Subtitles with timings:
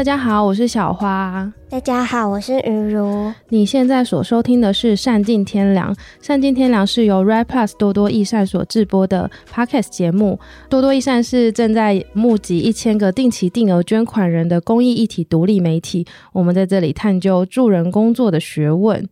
[0.00, 1.52] 大家好，我是小花。
[1.68, 3.30] 大家好，我是雨如。
[3.50, 10.40] 你现在所收听的是《善尽天良》，《善尽天良》是由 Red Plus 多多益善所制播的 Podcast 节目。
[10.70, 16.06] 多多益善是正在募集一千个定期定额捐款人的公益一体独立媒体。
[16.32, 19.06] 我们在这里探究助人工作的学问。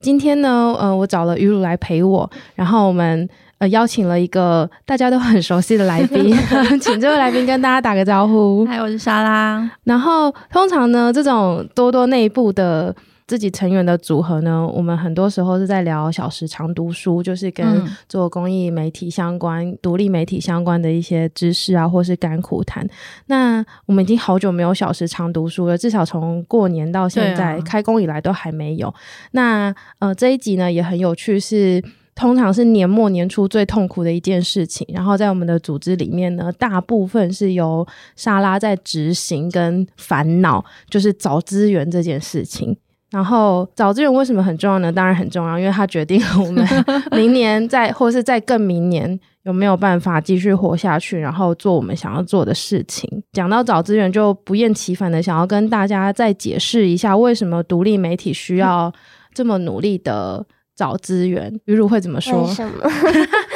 [0.00, 3.26] 今天呢，呃，我找了雨如来陪我，然后我们。
[3.58, 6.36] 呃，邀请了一个大家都很熟悉的来宾，
[6.78, 8.66] 请这位来宾跟大家打个招呼。
[8.66, 9.70] 嗨，我是莎拉。
[9.84, 12.94] 然后，通常呢，这种多多内部的
[13.26, 22.86] 自己成员的组合呢，我们很多时候是在聊小时常读书，就是跟做公益媒体相关、嗯、独立媒体相关的一些知识啊，或是甘苦谈。
[23.28, 28.92] 那我们已经好久没有小时常读书了，至少从过年到现在开工以来都还没有。
[29.30, 31.82] 那呃，这一集呢也很有趣，是。
[32.16, 37.86] 通常是年末年初最痛苦的一件事情，然后在我们的组织里面呢，大部分是由
[38.16, 42.74] 莎拉在执行跟烦恼，就是找资源这件事情。
[43.10, 44.90] 然后找资源为什么很重要呢？
[44.90, 46.66] 当然很重要，因为它决定了我们
[47.12, 53.08] 明年在或是在更明年有没有办法继续活下去，然后做我们想要做的事情。
[53.32, 58.90] 讲到找资源，就不厌其烦的想要跟大家再解释一下，为什么独立媒体需要
[59.34, 60.46] 这么努力的。
[60.76, 62.46] 找资源，雨如会怎么说？
[62.46, 62.88] 为什么？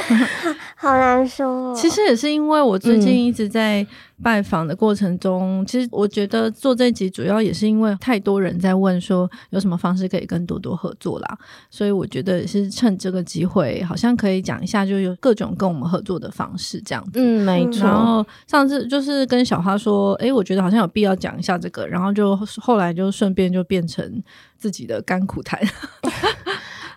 [0.74, 1.74] 好难说。
[1.74, 3.86] 其实也是因为我最近一直在
[4.22, 11.38] 拜访的过程中，嗯、其实我觉得做这集主要也是因为太多人在问说有什么方式可以跟多多合作啦，
[11.70, 17.12] 所以我觉得也是趁这个机会，好像可以讲一下，就有各种跟我们合作的方式这样子。
[17.16, 17.86] 嗯，没错。
[17.86, 24.22] 然后上次就是跟小花说，诶，我觉得好像有必要讲一下这个，然后就后来就顺便就变成
[24.56, 25.60] 自己的甘苦谈。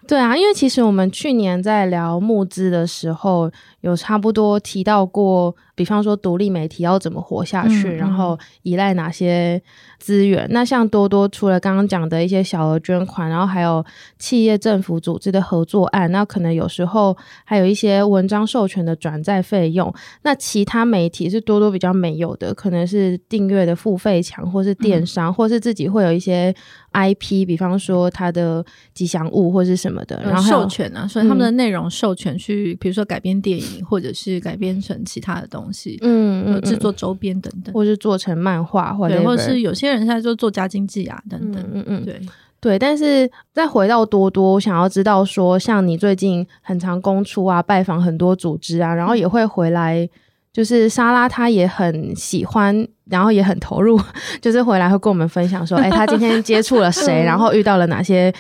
[0.08, 3.50] 对啊，因为其实我们去年在聊募资的时候，
[3.84, 9.62] 有差不多提到过，比方说独立媒体要怎么活下去，嗯嗯、然后依赖哪些
[10.00, 10.48] 资源。
[10.52, 13.86] 那像多多除了刚刚讲的一些小额捐款，然后还有
[14.18, 19.94] 企业、政府组织的合作案，那可能有时候还有一些文章授权的转载费用。
[20.22, 26.56] 那其他媒体是多多比较没有的，可能是订阅的付费墙，或是电商，嗯、或是自己会有一些
[26.94, 42.22] IP，比方说它的吉祥物或是什么的，然后授权啊，所以他们的内容授权去，比如说改编电影，或者是改编成其他的东西，嗯，嗯，制作周边等等，或是做成漫画，或者或者是有些人现在就做家经济啊等等，嗯嗯，嗯，对
[42.60, 42.80] 对。
[42.80, 50.08] 但是再回到多多，我想要知道说，像你最近很常公出啊，拜访很多组织啊，然后也会回来，
[50.52, 54.00] 就是莎拉她也很喜欢，然后也很投入，
[54.42, 58.34] 就是回来会跟我们分享说，哎，她今天接触了谁， 然后遇到了哪些。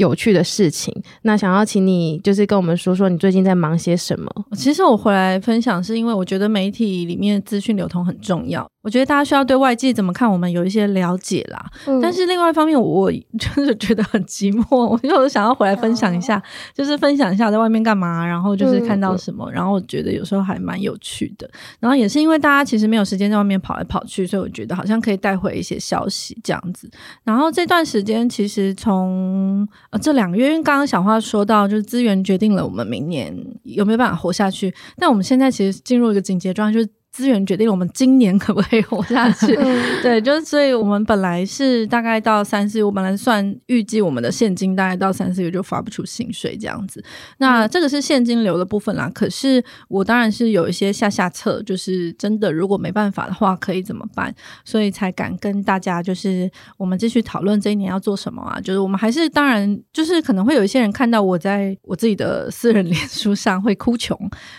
[0.00, 4.30] 有趣的事情，那想要请你就是跟我们说说你最近在忙些什么？
[4.56, 11.62] 其实我回来分享是因为我觉得媒体里面资讯流通很重要，我觉得大家需要对外界怎么看我们有一些了解啦。
[11.86, 16.42] 嗯、但是另外一方面，我 就是觉得很寂寞，我就想要回来分享一下，哦、
[16.74, 21.48] 就是分享一下在外面干嘛，然后就是看到什么，嗯、然后我觉得有时候还蛮有趣的。
[21.78, 26.90] 然后也是因为大家其实没有时间在外面跑来跑去，所以我觉得好像可以带回一些消息这样子。
[27.24, 34.74] 然后这段时间其实从呃，这两个月，因为刚刚小花说到，就是资源决定了我们明年有没有办法活下去。
[34.96, 36.88] 但我们现在其实进入一个紧急状态，就是。
[37.12, 39.54] 资源决定我们今年可不可以活下去？
[40.00, 47.04] 对，就是所以我们本来是大概到三四月，我本来算预计我们的现金大概到三四月就发不出薪水这样子。
[47.38, 49.10] 那这个是现金流的部分啦。
[49.12, 54.32] 可是我当然是有一些下下策，就是真的如果没办法的话，可以怎么办？
[54.64, 58.60] 所以才敢跟大家就是我们继续讨论这一年要做什么啊。
[58.60, 64.16] 就是我们还是当然 就是可能会有一些人看到我在我自己的私人脸书上会哭穷，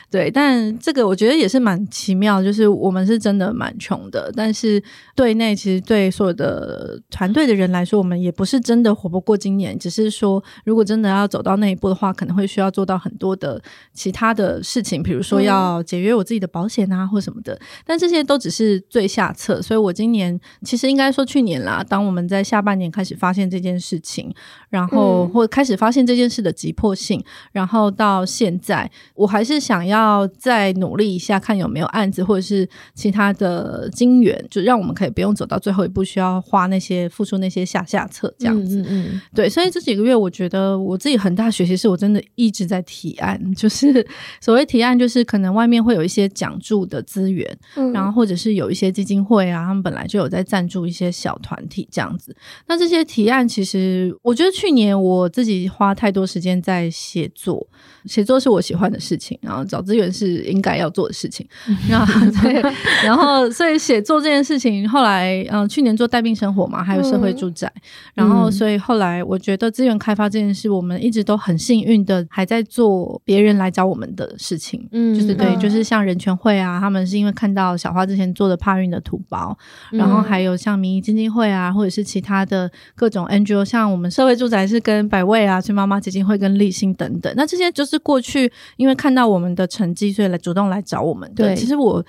[0.09, 2.40] 对，但这个我觉得也是蛮奇妙。
[2.43, 4.81] 就是我们是真的蛮穷的，但是
[5.15, 9.77] 对内其实对所有的团队的人来说，我们也不是真的活不过今年。
[9.77, 13.61] 只是说，如果真的要走到那一步的话，可能会需要做到很多的
[13.93, 17.59] 其他的事情，比如说要节约我自己的保险啊，或什么的。
[17.85, 19.61] 但这些都只是最下策。
[19.61, 24.33] 所以我今年其实应该说去年啦，当我们在下半年开始发现这件事情，
[24.69, 32.23] 然后或开始发现这件事的急迫性，然后到现在，我还是想要再努力一下，看有没有案子。
[32.31, 38.79] 或者是其他的金源，就让我们可以不用走到最后一步，需要花那些付出那些下下策这样子。
[38.83, 44.07] 嗯，嗯，嗯，对，所以这几个月，我觉得我自己很大学习是我真的一直在提案， 就是
[44.39, 47.45] 所谓提案，就是可能外面会有一些奖助的资源，
[47.75, 52.33] 嗯、然后或者是有一些基金会啊，他们本来就有在赞助一些小团体这样子。
[52.65, 57.67] 那这些提案，其实我觉得去年我自己花太多时间在写作，
[58.05, 61.45] 写作是我喜欢的事情，然后找资源是应该要做的事情，
[61.89, 62.20] 然后。
[62.41, 62.61] 对，
[63.03, 67.81] 然后所以写作这件事情，后来嗯、呃，去年做带病生活嘛，还有社会住宅，嗯、
[68.15, 79.57] 然后所以后来我觉得资源开发这件事，我们一直都很幸运的还在做别人来找我们的事情，嗯，就是对，就是像人权会啊，他们是因为看到小花之前做的帕运的土包，
[79.91, 91.45] 嗯、然后还有像民意基金会啊，或者是其他的各种 NGO，像我们社会住宅是跟百味啊、崔妈妈基金会跟立新等等，那这些就是过去因为看到我们的成绩，所以来主动来找我们的。
[91.45, 92.03] 对，其实我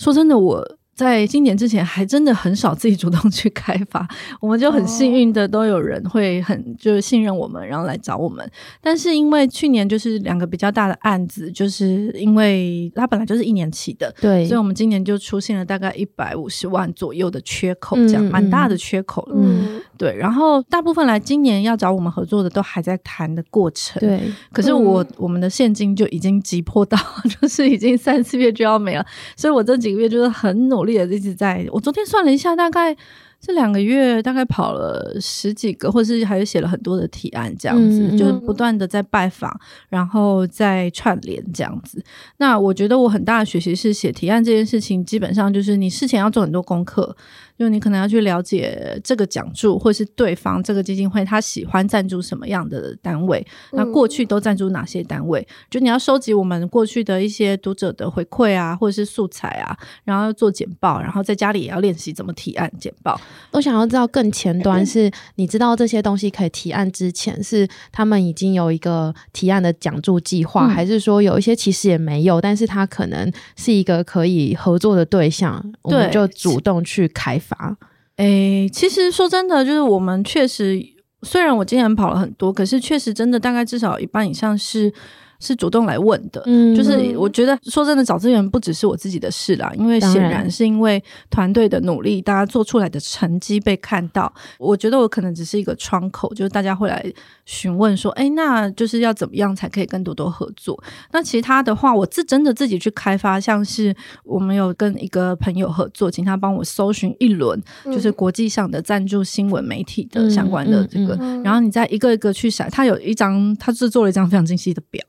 [0.00, 0.79] 说真的，我。
[1.00, 4.06] 在今年之前，还真的很少自己主动去开发，
[4.38, 8.46] 我们就很幸运的都有人会很就是信任我们，然后来找我们。
[8.82, 19.36] 但是因为去年就是两个比较大的案子，就是因为它本来就是一年期的，对，所以我们今年就出现了大概一百五十万左右的缺口，这样蛮大的缺口了。
[19.38, 20.14] 嗯，对。
[20.14, 24.20] 然后大部分来今年要找我们合作的都还在谈的过程，对。
[24.52, 26.98] 可是我我们的现金就已经急迫到，
[27.40, 30.89] 就是已经三四月就要没了，所以我这几个月就是很努力。
[30.90, 32.96] 也一直在，我昨天算了一下，大概
[33.40, 39.50] 这两个月大概跑了十几个，或者是还是写了很多的提案，这样子，嗯、就是不断的在拜访，
[39.88, 42.02] 然后在串联这样子。
[42.36, 47.16] 那我觉得我很大的学习是写提案这件事情，基本上就是你事前要做很多功课。
[47.60, 55.42] 就你可能要去了解这个奖助，或是对方这个基金会他喜欢赞助什么样的单位，那过去都赞助哪些单位？
[55.42, 63.20] 嗯、就你要收集我们过去的一些读者的回馈啊，或者是素材啊，然后做简报，然后在家里也要练习怎么提案简报。
[63.50, 77.49] 我想要知道更前端是，你知道这些东西可以提案之前，是他们已经有一个提案的奖助计划，嗯、还是说有一些其实也没有，但是他可能是一个可以合作的对象，我们就主动去开发。
[77.50, 77.76] 法，
[78.16, 80.80] 诶，其实说真的，就是我们确实，
[81.22, 84.92] 虽然我今年跑了很多，可是确实真的大概至少一半以上是。
[85.40, 94.32] 是主动来问的，嗯，就是我觉得说真的，找资源不只是我自己的事啦，因为显然是因为团队的努力，大家做出来的成绩被看到。
[94.58, 97.04] 我觉得我可能只是一个窗口，就是大家会来
[97.46, 100.80] 询问说，哎，那就是要怎么样才可以跟多多合作？
[101.12, 103.94] 那其他的话，我自真的自己去开发，像是
[104.24, 115.00] 我们有跟一个朋友合作，请他帮我搜寻一轮，就是国际上的赞助新闻媒体的相关的这个，然后你再一个一个去筛，他有一张，他制作了一张非常精细的表。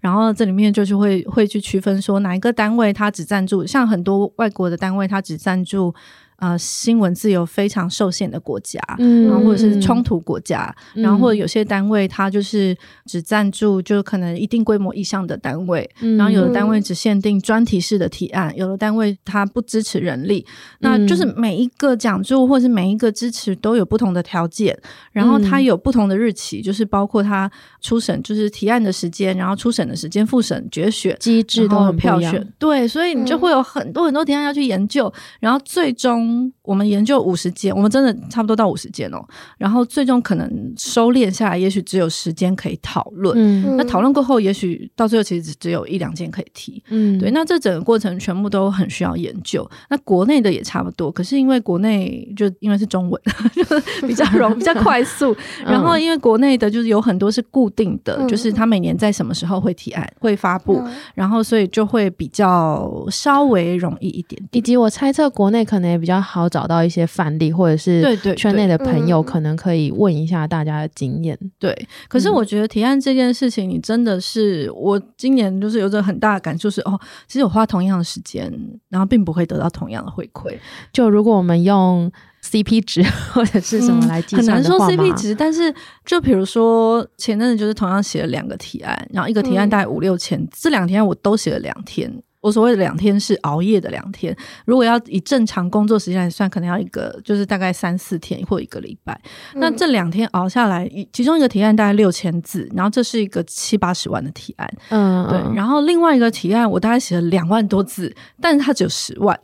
[0.00, 5.94] 然后这里面就是会会去区分说哪一个单位它只赞助，像很多外国的单位它只赞助。
[6.40, 20.42] 呃，新闻自由非常受限的国家，嗯，然后或者是冲突国家，嗯、然后或者有些单位它就是只赞助，就可能一定规模以上的单位，嗯、然后有的单位只限定专题式的提案，有的单位它不支持人力，
[20.80, 24.74] 嗯、那就是每一个讲助或是每一个支持都有不同的条件，
[25.12, 27.50] 然后它有不同的日期，就是包括它
[27.82, 36.29] 初审就是提案的时间，然后初审的时间、复审、决选机制都很票选，对，所以你就会有很多很多提案要去研究，然后最终。
[36.30, 39.18] thing 我们研究五十件，我们真的差不多到五十件哦。
[39.58, 43.34] 然后最终可能收敛下来，也许只有十间可以讨论。
[43.36, 46.80] 嗯，那讨论过后，也许到最后其实只有一两件可以提。
[46.90, 47.32] 嗯，对。
[47.32, 49.68] 那这整个过程全部都很需要研究。
[49.88, 53.20] 那国内的也差不多，可是因为国内就因为是中文，
[53.52, 53.64] 就
[54.06, 55.36] 比较容 比较快速。
[55.64, 64.48] 然后因为国内的就是有很多是固定的，嗯、就是他每年在什么时候会提案会发布，嗯、然后所以就会比较稍微容易一点点。
[64.52, 66.20] 以及我猜测国内可能也比较。
[66.20, 71.38] 好找到一些范例，或者是圈内的朋友，可能可以问一下大家的经验。
[71.58, 71.74] 对，
[72.08, 78.52] 可是我觉得提案这件事情，你真的是我今年就是有着很大的感触是哦，其实我花同样的时间，
[78.88, 80.56] 然后并不会得到同样的回馈。
[80.92, 82.10] 就如果我们用
[82.42, 83.02] CP 值
[83.32, 85.74] 或者是什么来计算，嗯，很难说 CP 值，但是
[86.04, 92.10] 就比如说前阵子就是同样写了两个提案，然后一个提案大概五六千，嗯，这两天我都写了两天。
[92.40, 99.12] 我所谓的两天是熬夜的两天，如果要以正常工作时间来算，可能要一个就是大概三四天或一个礼拜。
[99.54, 105.54] 嗯、那这两天熬下来，其中一个提案大概六千字，然后这是一个七八十万的提案，嗯，对。
[105.54, 109.38] 然后另外一个提案我大概写了两万多字，但是它只有十万。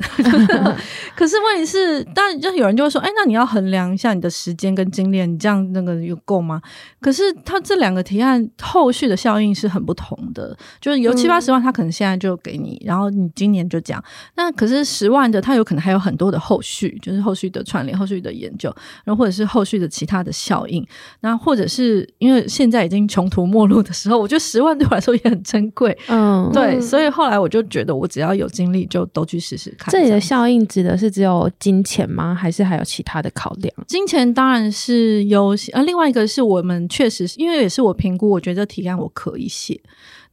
[1.14, 6.62] 可是问题是，当然就有人就会说，哎，那你要衡量一下你的时间跟精炼，你这样那个有够吗？
[7.00, 12.85] 可是它这两个提案后续的效应是很不同的，就是有七八十万，他可能现在就给你。
[12.86, 14.02] 然后你今年就讲，
[14.36, 18.74] 那可是十万的，它有可能还有很多的后续，就是后续的串联、后续的研究，
[19.04, 20.86] 然后或者是后续的其他的效应。
[21.20, 25.96] 那或者是因为现在已经穷途末路的时候，我觉得十万对我来说也很珍贵。
[26.08, 29.90] 嗯，对，所以后来我就觉得，我只要有精力，就都去试试看。
[29.90, 32.34] 这里的效应指的是只有金钱吗？
[32.34, 33.74] 还是还有其他的考量？
[33.86, 39.80] 金钱当然是优先，而另外一个是我们确实是因为也是我评估，我觉得提案我可以写。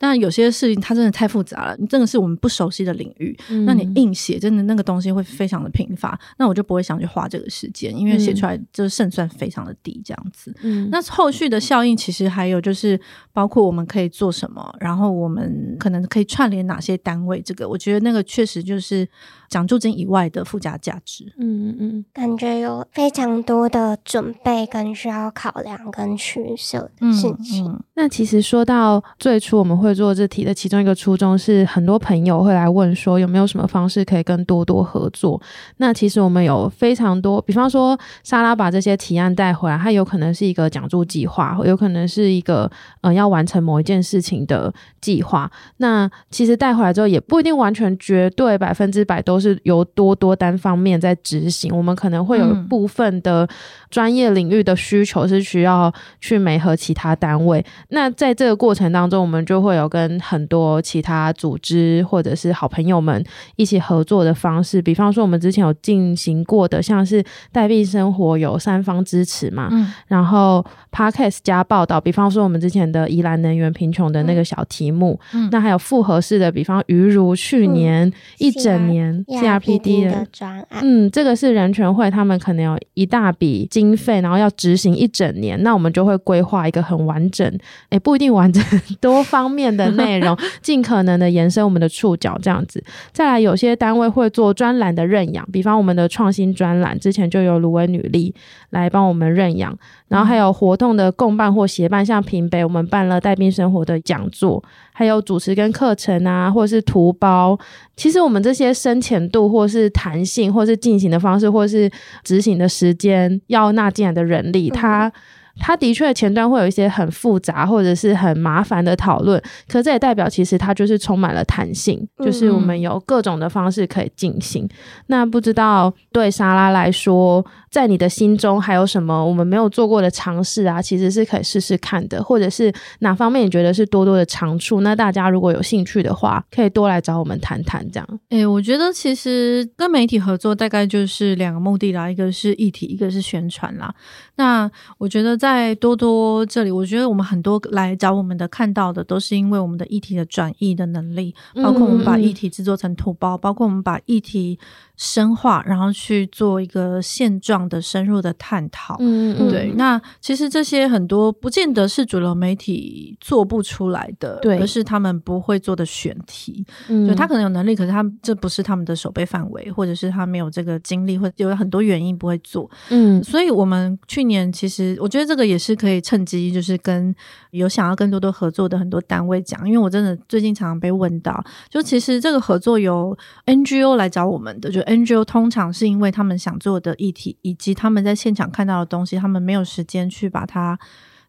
[0.04, 10.54] 但有些事情它真的太复杂了，你真的是我们不熟悉的领域，嗯、那你硬写真的那个东西会非常的贫乏，那我就不会想去花这个时间，因为写出来就是胜算非常的低这样子。
[10.62, 13.00] 嗯，那后续的效应其实还有就是
[13.32, 19.08] 包括我们可以做什么，然后我们可能可以串联哪些单位，这个我觉得那个确实就是
[19.54, 21.32] 奖助金以外的附加价值。
[21.38, 27.64] 嗯嗯嗯，感觉有非常多的准备跟需要考量跟取舍的事情。
[27.64, 35.40] 嗯嗯、那其实说到最初我们会做这题的其中一个初衷是，很多朋友会来问说有没有什么方式可以跟多多合作。
[35.78, 42.70] 那其实我们有非常多，比方说莎拉把这些提案带回来，它有可能是一个奖助计划，有可能是一个
[43.02, 45.52] 呃要完成某一件事情的计划。
[45.78, 53.48] 那其实带回来之后也不一定完全绝对百分之百都是由多多单方面在执行，我们可能会有部分的
[53.94, 57.64] 专业领域的需求是需要去媒合其他单位。
[57.90, 63.24] 那在这个过程当中，我们就会有跟很多其他组织或者是好朋友们
[63.56, 64.82] 一起合作的方式。
[64.82, 87.44] 比方说，我们之前有进行过的，像是带病生活有三方支持嘛，嗯、然后 Podcast 加报道，比方说我们之前的宜兰能源贫穷的那个小题目，嗯、那还有复合式的，比方于如去年一整年 CRPD 的专案，嗯，这个是人权会，他们可能有一大笔经费，然后要执行一整年，那我们就会规划一个很完整。
[87.90, 88.64] 也不一定完整，
[89.02, 92.84] 多方面的内容， 尽可能的延伸我们的触角，这样子。
[93.12, 98.34] 再来，有些单位会做专栏的认养，比方我们的创新专栏，之前就有芦苇女力
[98.70, 99.78] 来帮我们认养。
[100.08, 104.64] 然后还有活动的共办或协办，像平北我们办了带病生活的讲座，
[104.94, 107.60] 还有主持跟课程啊，或者是图包。
[107.98, 111.92] 其实我们这些深浅度，或是弹性，或是进行的方式，或是
[112.24, 115.12] 执行的时间，要纳进来的人力，它。
[115.60, 124.66] 它的确前端会有一些很复杂或者是很麻烦的讨论，可这也代表其实它就是充满了弹性，就是我们有各种的方式可以进行。
[124.66, 124.70] 嗯、
[125.08, 130.82] 那不知道对莎拉来说，在你的心中还有什么我们没有做过的尝试啊？
[130.82, 134.82] 其实是可以试试看的，或者是哪方面你觉得是多多的长处？
[134.82, 138.08] 那大家如果有兴趣的话，可以多来找我们谈谈这样。
[138.30, 143.94] 哎、欸，我觉得其实跟媒体合作大概就是两个目的啦，一个是议题，一个是宣传啦。
[144.38, 145.38] 那我觉得。
[145.44, 154.58] 在多多这里，我觉得我们很多来找我们的看到的，都是因为我们的议题的转译的能力，包括我们把议题制作成图包，包括我们把议题。
[154.96, 158.96] 深化，然后去做一个现状的深入的探讨。
[159.00, 159.74] 嗯嗯，对。
[159.76, 166.64] 那其实这些很多不见得是主流媒体做不出来的，对，而是他们不会做的选题。
[166.90, 172.70] 嗯，就他可能有能力，可是他这不是他们的守备范围，或者是他没有这个精力，或者有很多原因不会做。
[172.90, 177.14] 嗯，所以我们去年其实我觉得这个也是可以趁机，就是跟
[177.50, 184.83] 有想要跟多多合作的很多单位讲，因为我真的最近常常被问到，就其实这个合作由 NGO 来找我们的，就。
[184.84, 190.80] NGO 通常是因为他们想做的议题，以及他们在现场看到的东西，他们没有时间去把它。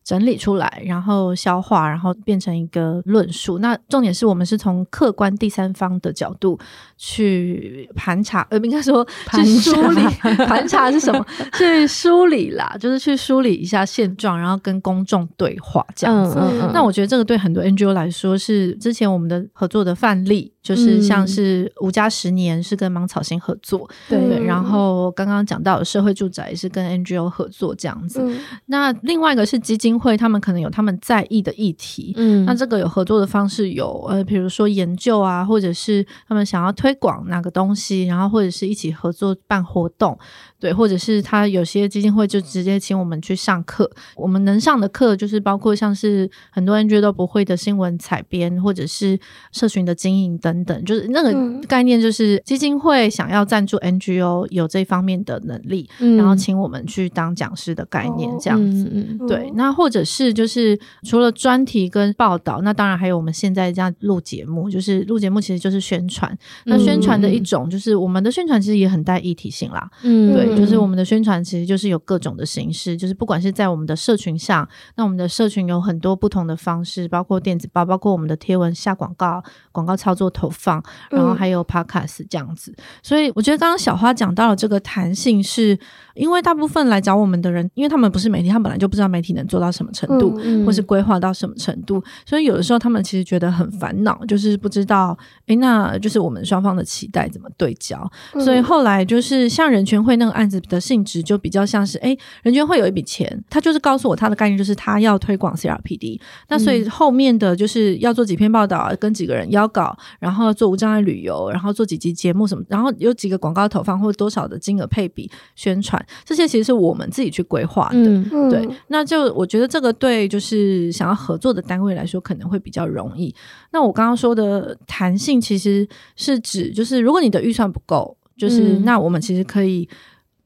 [0.04, 3.58] 整理出来，然后消化，然后变成一个论述。
[3.58, 6.58] 那重点是我们是从客观第三方的角度
[6.98, 10.02] 去盘查，呃，应该说去梳理。
[10.46, 11.24] 盘查是什么？
[11.56, 16.36] 去梳理啦，就是去梳理一下现状，然后跟公众对话这样子。
[16.38, 16.70] 嗯嗯嗯。
[16.74, 24.44] 那我觉得这个对很多 NGO 来说是之前我们的合作的范例，就是像是吴家十年是跟芒草心合作，对，对。
[24.44, 28.20] 然后刚刚讲到的社会住宅也是跟 NGO 合作这样子。
[28.22, 28.38] 嗯。
[28.66, 29.93] 那另外一个是基金。
[29.98, 40.18] 会，他们可能有他们在意的议题，嗯，那这个有合作的方式有，呃，比如说研究啊，或者是他们想要推广哪个东西，然后或者是一起合作办活动。
[40.60, 49.18] 对，或者是他有些基金会就直接请我们去上课，我们能上的课就是包括像是很多 NGO 都不会的新闻采编，或者是
[49.52, 58.90] 社群的经营等等，就是那个概念，就是基金会想要赞助 NGO 有这方面的能力，嗯、然后请我们去当讲师的概念这样子。
[59.28, 66.36] 对，那或者是就是除了专题跟报道，那当然还有我们现在这样录节目，就是录节目其实就是宣传。
[66.66, 69.90] 那宣传的一种就是我们的宣传其实也很带议题性啦。
[70.02, 70.54] 嗯，对。
[70.54, 82.70] 就是我们的宣传，其实就是有各种的形式，就是不管是在我们的社群上，那我们的社群有很多不同的方式，包括电子报，包括我们的贴文下广告、广告操作投放，然后还有 podcast 这样子。
[82.76, 85.78] 嗯、所以我觉得刚刚小花讲到了这个弹性是，是
[86.14, 95.16] 因为大部分来找我们的人，因为他们不是媒体，他们本来就不知道媒体能做到什么程度，或是规划到什么程度，所以有的时候他们其实觉得很烦恼，就是不知道，
[95.46, 98.10] 诶，那就是我们双方的期待怎么对焦。
[98.34, 117.98] 嗯、所以后来就是像人权会那个案子的性质，就比较像是，诶，人权会有一笔钱，他就是告诉我他的概念就是他要推广 CRPD，那所以后面的就是要做几篇报道，跟几个人邀稿，然后做无障碍旅游，然后做几集节目什么，然后有几个广告投放或者多少的金额配比宣传，这些其实是我们自己去规划的。
[117.98, 123.34] 嗯、对，那就我觉得这个对就是想要合作的单位来说可能会比较容易。
[123.72, 129.88] 那我刚刚说的弹性其实是指就是如果你的预算不够，就是那我们其实可以。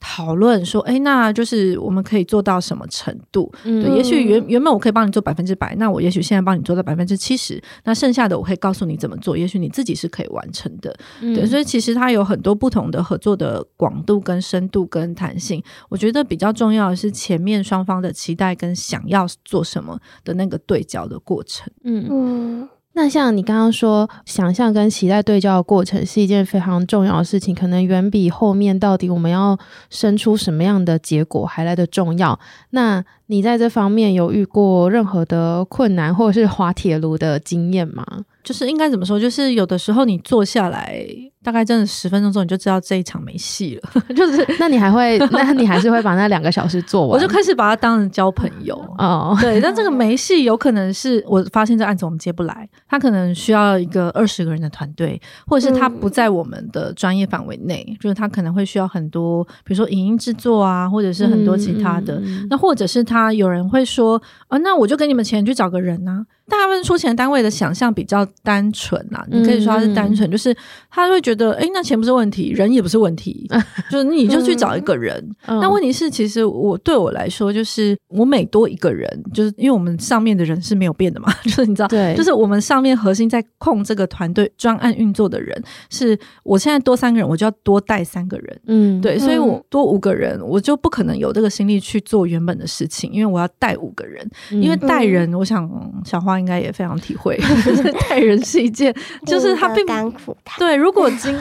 [0.00, 3.52] 讨论说，哎，那就是我们可以做到什么程度？
[3.64, 10.97] 嗯、对，也许原原本我可以帮你做百分之百，那我也许现在帮你做到百分之七十，那剩下的我可以告诉你怎么做，也许你自己是可以完成的。
[11.21, 15.62] 嗯、对，所以其实它有很多不同的合作的广度、跟深度、跟弹性。
[15.88, 21.69] 我觉得比较重要的是前面双方的期待跟想要做什么的那个对焦的过程。
[21.85, 22.69] 嗯嗯。
[22.99, 29.57] 那像你刚刚说，想象跟期待对焦的过程是一件非常重要的事情，可能远比后面到底我们要
[29.88, 32.37] 生出什么样的结果还来得重要。
[32.71, 38.05] 那你在这方面有遇过任何的困难，或者是滑铁卢的经验吗？
[38.43, 39.21] 就是应该怎么说？
[39.21, 41.07] 就是有的时候你坐下来，
[41.49, 43.90] 大概真的十分钟之后，你就知道这一场没戏了。
[44.14, 47.11] 就是，那你还会， 那你还是会把那两个小时做完？
[47.12, 49.35] 我就开始把它当成交朋友哦。
[49.40, 62.21] 对，但这个没戏，有可能是我发现这案子我们接不来，他可能需要一个二十个人的团队，或者是他不在我们的专业范围内，嗯、就是他可能会需要很多，比如说影音制作啊，或者是很多其他的。
[62.50, 66.26] 那或者是他有人会说啊，那我就给你们钱去找个人啊。
[66.50, 70.57] 大部分出钱单位的想象比较单纯呐，你可以说他是单纯，嗯、就是
[70.90, 75.23] 他会觉得，哎，那钱不是问题，人也不是问题，嗯、就是你就去找一个人。
[75.47, 95.71] 嗯、那问题是，其实我对我来说，就是我每多一个人，就是因为我们上面的人是没有变的嘛， 就是你知道，对，就是我们上面核心在控这个团队专案运作的人，是我现在多三个人，我就要多带三个人，嗯，对，所以我多五个人，我就不可能有这个心力去做原本的事情，因为我要带五个人，嗯、因为带人，我想
[96.06, 96.39] 小花。
[96.39, 97.36] 应该也非常体会，
[98.08, 98.95] 带人是一件，
[99.26, 99.84] 就是他并
[100.25, 100.76] 不对。
[100.76, 101.35] 如果今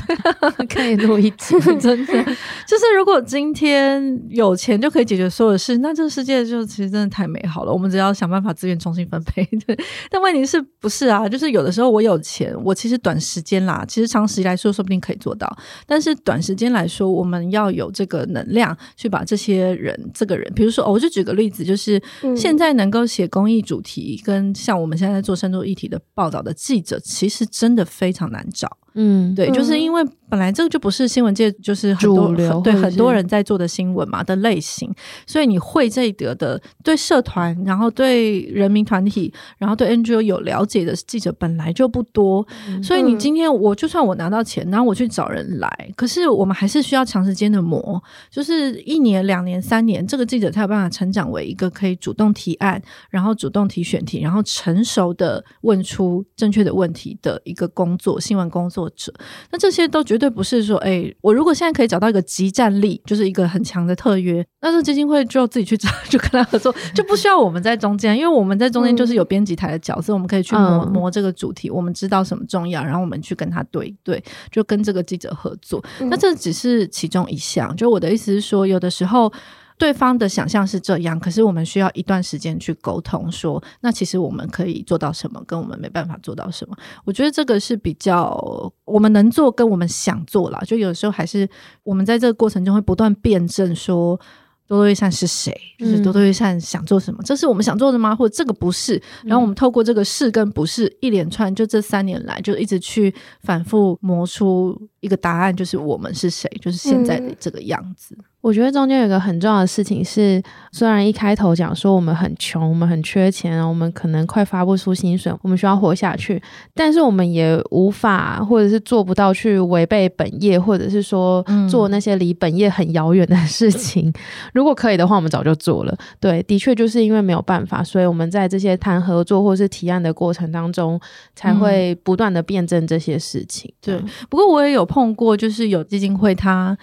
[0.68, 2.24] 可以录一集，真的
[2.66, 7.72] 就是如果今天有钱就可以解决所有的事，那这个世界就其实真的太美好了。
[7.72, 9.44] 我们只要想办法资源重新分配。
[9.66, 9.78] 对，
[10.10, 11.28] 但问题是不是啊？
[11.28, 15.48] 就是有的时候我有钱，我其实短时间啦，其实长时间来说说不定可以做到。
[15.86, 22.00] 但是短时间来说，我们要有这个能量去把这些人，这个人，比如说，哦，我就举个例子，就是
[22.36, 24.20] 现在能够写公益主题。
[24.24, 28.76] 跟像我们现在在做深度议题的报道的记者，其实真的非常难找。
[29.00, 34.92] 嗯，对，就是因为本来这个就不是新闻界就是很多主流对很多人在做的新闻嘛的类型，
[35.24, 58.87] 所以你会这一得的对社团，然后对人民团体，然后对 NGO 有了解的记者本来就不多，嗯、所以你今天我就算我拿到钱，然后我去找人来，可是我们还是需要长时间的磨，就是一年、两年、三年，这个记者才有办法成长为一个可以主动提案，然后主动提选题，然后成熟的问出正确的问题的一个工作，新闻工作。
[58.90, 59.12] 者，
[59.50, 75.84] 那这些都绝对不是说，哎、欸，我如果现在可以找到一个即战力，就是一个很强的特约，那这基金会就自己去找， 就跟他合作，就不需要我们在中间，因为我们在中间就是有编辑台的角色，嗯、我们可以去磨磨这个主题，我们知道什么重要，然后我们去跟他对对，就跟这个记者合作。
[76.00, 79.32] 嗯、那这只是其中一项，就我的意思是说，有的时候。
[79.78, 86.76] 对方的想象是这样，可是我们需要一段时间去沟通说，说那其实我们可以做到什么，跟我们没办法做到什么。
[87.04, 90.60] 我觉得这个是比较我们能做，跟我们想做了。
[90.66, 91.48] 就有时候还是
[91.84, 94.20] 我们在这个过程中会不断辩证说。
[94.66, 95.50] 多多益善是谁？
[95.78, 97.22] 就是多多益善想做什么？
[97.22, 98.14] 嗯、这是我们想做的吗？
[98.14, 99.02] 或者这个不是？
[99.24, 106.46] 然后我们透过这个是跟不是一连串，就这三年来就一直去反复磨出一个答案，就是我们是谁？
[106.60, 108.14] 就是现在的这个样子。
[108.18, 116.40] 嗯、我觉得中间有一个很重要的事情是，虽然一开头讲说我们很穷，我们很缺钱，我们可能快发不出薪水，我们需要活下去，
[116.72, 124.08] 但是我们也无法或者是做不到去违背本业，或者是说做那些离本业很遥远的 事情。
[124.08, 124.14] 嗯
[124.52, 125.96] 如果可以的话，我们早就做了。
[126.20, 130.98] 对，的确就是因为没有办法，所以我们在这些谈合作或是提案的过程当中，
[131.34, 133.70] 才会不断的辩证这些事情。
[133.70, 136.78] 嗯、对，不过我也有碰过，就是有基金会他，他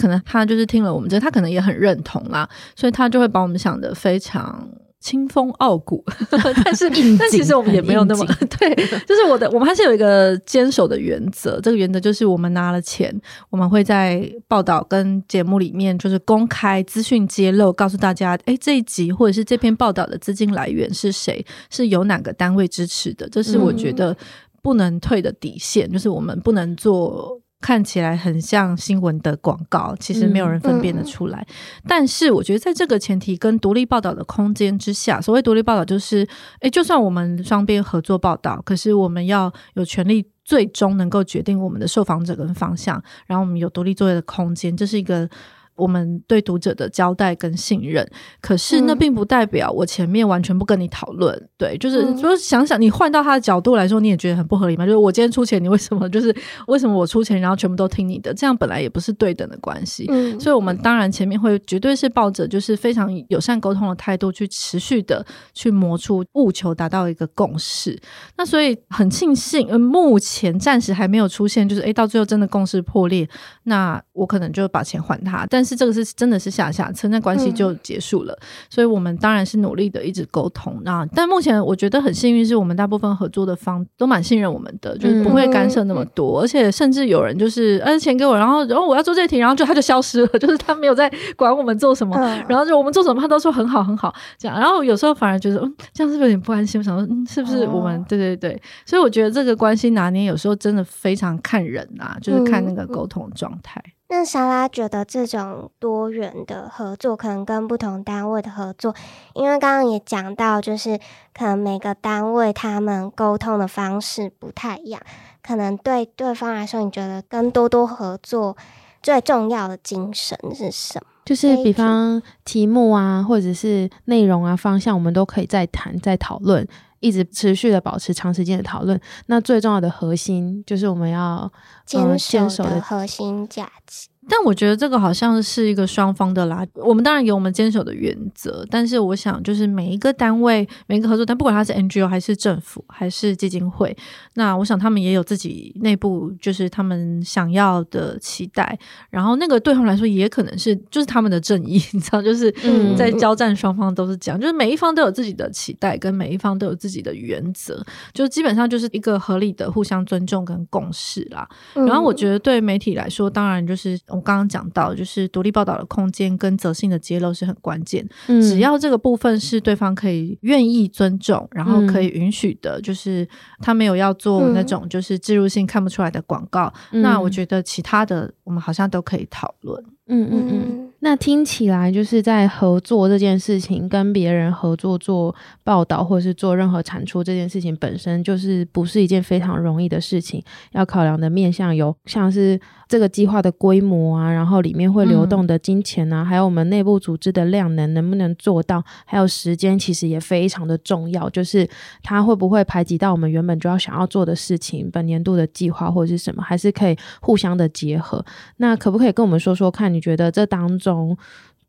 [0.00, 4.68] 可能他就是听了我们这个，他可能也很认同啦，所以他就会把我们想的非常。
[4.98, 6.02] 清风傲骨，
[6.64, 8.26] 但是但其实我们也没有那么
[8.58, 13.14] 对，就是我的我们还是有一个坚守的原则，这个原则就是我们拿了钱，
[13.48, 24.16] 我们会在报道跟节目里面就是公开资讯揭露，告诉大家，哎，这一集或者是这篇报道的资金来源是谁，是由哪个单位支持的，这是我觉得
[24.60, 27.40] 不能退的底线，就是我们不能做。
[27.66, 31.40] 看起来很像新闻的广告，其实没有人分辨得出来。
[31.40, 36.24] 嗯嗯、但是我觉得，在这个前提跟独立报道的空间之下，所谓独立报道就是，
[36.60, 45.28] 诶，就算我们双边合作报道，可是我们要有权利最终能够决定我们的受访者跟方向，然后我们有独立作业的空间，这是一个。
[45.76, 48.06] 我们对读者的交代跟信任，
[48.40, 51.34] 可是那并不代表我前面完全不跟你讨论。
[51.36, 54.86] 嗯、对，就是说想想你换到他的角度来说，你也觉得很不合理吗？
[54.86, 56.34] 就是我今天出钱，你为什么 就是
[56.66, 58.32] 为什么我出钱，然后全部都听你的？
[58.32, 60.06] 这样本来也不是对等的关系。
[60.08, 68.00] 嗯，所以我们当然前面会绝对是抱着就是非常友善沟通的态度去持续的去磨出，务求达到一个共识。
[68.38, 73.28] 那所以很庆幸，呃，目前暂时还没有出现，就是诶，到最后真的共识破裂，
[73.64, 75.65] 那我可能就把钱还他，但。
[75.66, 78.32] 是这个是真的是下下策，那关系就结束了。
[78.34, 80.80] 嗯、所以我们当然是努力的一直沟通。
[80.84, 86.40] 那但目前我觉得很幸运，是我们大部分合作的方都蛮信任我们的，就是不会干涉那么多。
[86.40, 94.58] 嗯、而且甚至有人就是，呃，钱给我，然后然后我要做这题，然后就他就消失了， 就是他没有在管我们做什么，嗯、然后就我们做什么，他都说很好很好这样。
[94.58, 96.78] 然后有时候反而觉得，嗯，这样是不是有点不安心？
[96.78, 98.00] 我想说，嗯，是不是我们？
[98.00, 98.60] 哦、对对对。
[98.84, 103.82] 所以我觉得这个关系拿捏有时候真的非常看人啊，就是看那个沟通状态。
[104.08, 108.94] 嗯那莎拉觉得这种多元的合作，可能跟不同单位的合作，
[109.34, 110.96] 因为刚刚也讲到，就是
[111.34, 115.02] 可能每个单位他们沟通的方式不太一样，
[115.42, 118.56] 可能对对方来说，你觉得跟多多合作
[119.02, 121.06] 最重要的精神是什么？
[121.24, 126.64] 就是比方题目啊，或者是内容啊、方向，我们都可以再谈、再讨论。
[127.00, 131.50] 一直持续的保持长时间的讨论，那最重要的核心就是我们要
[131.84, 134.08] 坚守的核心价值。
[134.28, 136.66] 但我觉得这个好像是一个双方的啦。
[136.74, 143.96] 我们当然有我们坚守的原则，但是我想就是每一个单位、每一个合作单，不管他是 NGO 还是政府还是基金会，
[144.34, 148.76] 那我想他们也有自己内部就是他们想要的期待。
[149.10, 152.52] 然后那个对他们来说也可能是就是他们的正义， 你知道，就是
[152.96, 157.80] 在交战双方都是这样，嗯、就是每一方都有自己的期待，跟每一方都有自己的原则，
[158.12, 161.48] 就基本上就是一个合理的互相尊重跟共识啦。
[161.74, 163.96] 然后我觉得对媒体来说，当然就是。
[164.16, 168.06] 我刚刚讲到，就是独立报道的空间跟责性的揭露是很关键。
[168.26, 173.28] 嗯，只要这个部分是对方可以愿意尊重，然后可以允许的，就是
[173.60, 179.84] 他没有要做那种就是置入性看不出来的广告，嗯，那我觉得其他的我们好像都可以讨论。
[180.08, 190.40] 嗯嗯嗯，那听起来就是在合作这件事情，跟别人合作做报道或者是做任何产出这件事情本身，就是不是一件非常容易的事情。
[190.70, 201.28] 要考量的面向有像是这个计划的规模啊，然后里面会流动的金钱啊，嗯、还有我们内部组织的量能能不能做到，还有时间其实也非常的重要。
[201.30, 201.68] 就是
[202.04, 208.24] 它会不会排挤到我们原本就要想要做的事情，本年度的计划或者是什么，还是可以互相的结合。
[208.58, 209.92] 那可不可以跟我们说说看？
[209.92, 211.16] 你觉得这当中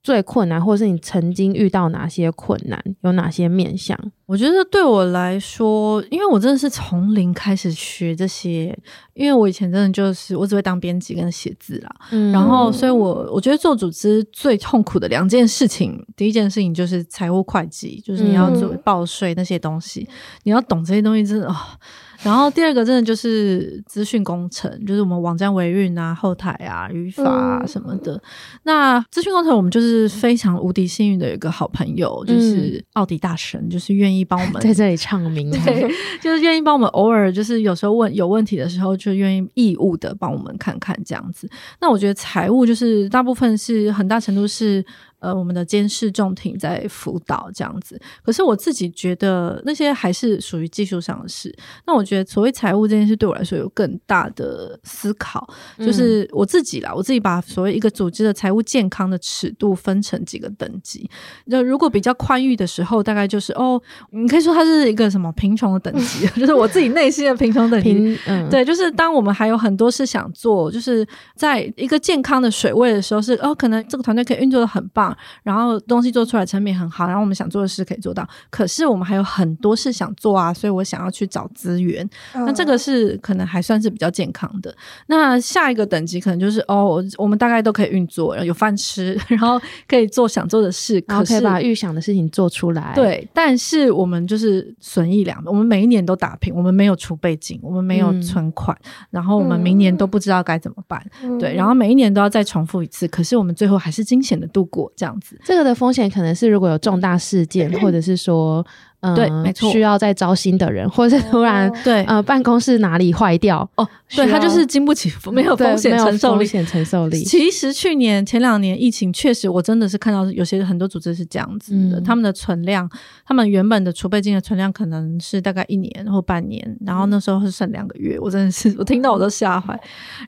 [0.02, 3.98] 最困难，或是你曾经遇到哪些困难，有哪些面向？
[4.28, 8.78] 我觉得对我来说，因为我真的是从零开始学这些，
[9.14, 20.14] 因为我以前真的就是我只会当编辑跟写字啦，嗯、然后所以我我觉得做组织最痛苦的两件事情，第一件事情就是财务会计，就是你要做报税那些东西，嗯、
[20.44, 21.56] 你要懂这些东西，真的啊。
[21.56, 21.80] 哦
[22.24, 28.16] 然后第二个真的就是资讯工程，就是我们网站维运啊、后台啊、语法啊什么的。
[28.16, 28.22] 嗯、
[28.64, 35.90] 那资讯工程我们就是非常无敌幸运的一个好朋友，嗯、就是奥迪大神，就是愿意帮我们在这里唱名， 对，
[36.22, 41.50] 就是愿意帮我们偶尔就是有时候问有问题的时候，就愿意义务的帮我们看看这样子。
[41.82, 44.86] 那我觉得财务就是大部分是很大程度是。
[45.20, 51.54] 呃，我们的监视重庭在辅导这样子，可是我自己觉得那些还是属于技术上的事。
[51.86, 55.48] 那我觉得所谓财务这件事对我来说有更大的思考，
[55.80, 61.10] 就是我自己啦，我自己把所谓一个组织的财务健康的尺度分成几个等级。
[61.46, 68.18] 那如果比较宽裕的时候，大概就是哦，你可以说它是一个什么贫穷的等级， 就是我自己内心的贫穷等级。
[68.28, 71.04] 嗯，对，就是当我们还有很多事想做，就是
[71.36, 75.07] 在一个健康的水位的时候是，是哦，可能这个团队可以运作的很棒。
[75.08, 78.28] 棒，然后东西做出来成品很好，然后我们想做的事可以做到。
[78.50, 82.08] 可是我们还有很多事想做啊，所以我想要去找资源。
[82.34, 84.76] 嗯、那这个是可能还算是比较健康的。
[85.08, 92.94] 那下一个等级可能就是哦，我们大概都可以运作，有饭吃， 然后可以做想做的事，然后可以把预想的事情做出来。
[92.96, 101.04] 对，但是我们就是损益两，我们每一年都打平，我们没有储备金，我们没有存款，嗯、然后我们明年都不知道该怎么办。
[101.24, 105.40] 嗯、对，然后每一年都要再重复一次，可是我们最后还是惊险的度过这样子。
[105.46, 108.66] 这个的风险可能是如果有重大事件， 或者是说。
[109.02, 117.24] 嗯、对，没错，需要再招新的人，或者是突然、哦、对呃办公室哪里坏掉哦，对，他就是经不起 没有风险承受力，风险承受力。
[117.24, 122.90] 其实去年前两年疫情确实，我真的是看到有些很多组织是这样子的，嗯、他们的存量，
[123.26, 129.80] 他们原本的储备金的存量可能是大概一年或半年，然后那时候是剩两个月，我真的是 我听到我都吓坏。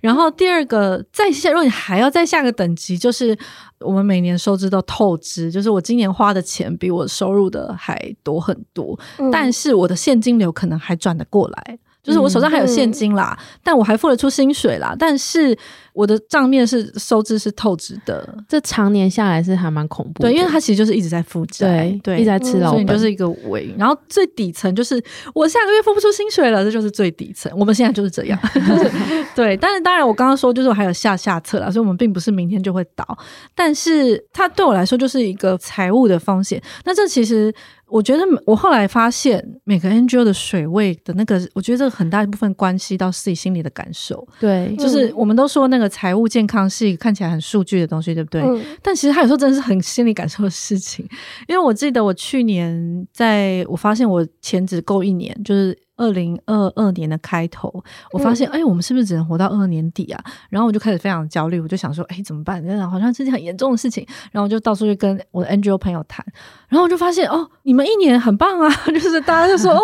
[0.02, 3.38] 然后第二个再下，如果你还要再下个等级，就是。
[3.82, 11.80] 我们每年收支都透支，就是我今年花的钱比我收入的还多很多，嗯、但是我的现金流可能还转得过来。
[12.02, 15.56] 就是我手上还有现金啦，嗯、但我还付得出薪水啦，但是
[16.00, 20.30] 我的账面是收支是透支的，这常年下来是还蛮恐怖的。
[20.30, 23.76] 对，因为它其实就是一直在负债，对，对一直在吃老本，所以就是一个尾。
[23.78, 25.04] 然后最底层就是
[25.36, 27.52] 我下个月付不出薪水了，这就是最底层。
[27.54, 28.40] 我们现在就是这样，
[29.36, 29.58] 对。
[29.58, 33.06] 但是当然，我刚刚说就是我还有下下策啦，所以我们并不是明天就会倒，
[33.54, 36.62] 但是它对我来说就是一个财务的风险。
[36.86, 37.54] 那这其实。
[37.92, 44.28] 我觉得我后来发现，每个 NGO 的水位的那个，我觉得这个很大一部分关系到自己心里的感受。
[44.40, 48.42] 对，就是我们都说那个财务健康是一个看起来很数据的东西，对不对？
[48.42, 51.06] 嗯、但其实它有时候真的是很心理感受的事情。
[51.48, 55.78] 因为我记得我去年在我发现我钱只够一年，就是。
[56.00, 60.24] 二零二二年的开头，我发现，哎、嗯欸，我们是不是只能活到二年底啊？
[60.50, 62.66] 然后我就开始非常焦虑，我就想说，哎、欸，怎么办？
[62.66, 64.08] 真的好像是件很严重的事情。
[64.32, 66.26] 然后我就到处去跟我的 NGO 朋友谈，
[66.70, 69.80] 然后我就发现，哦，你们一年很棒啊， 就是大家就说，哦，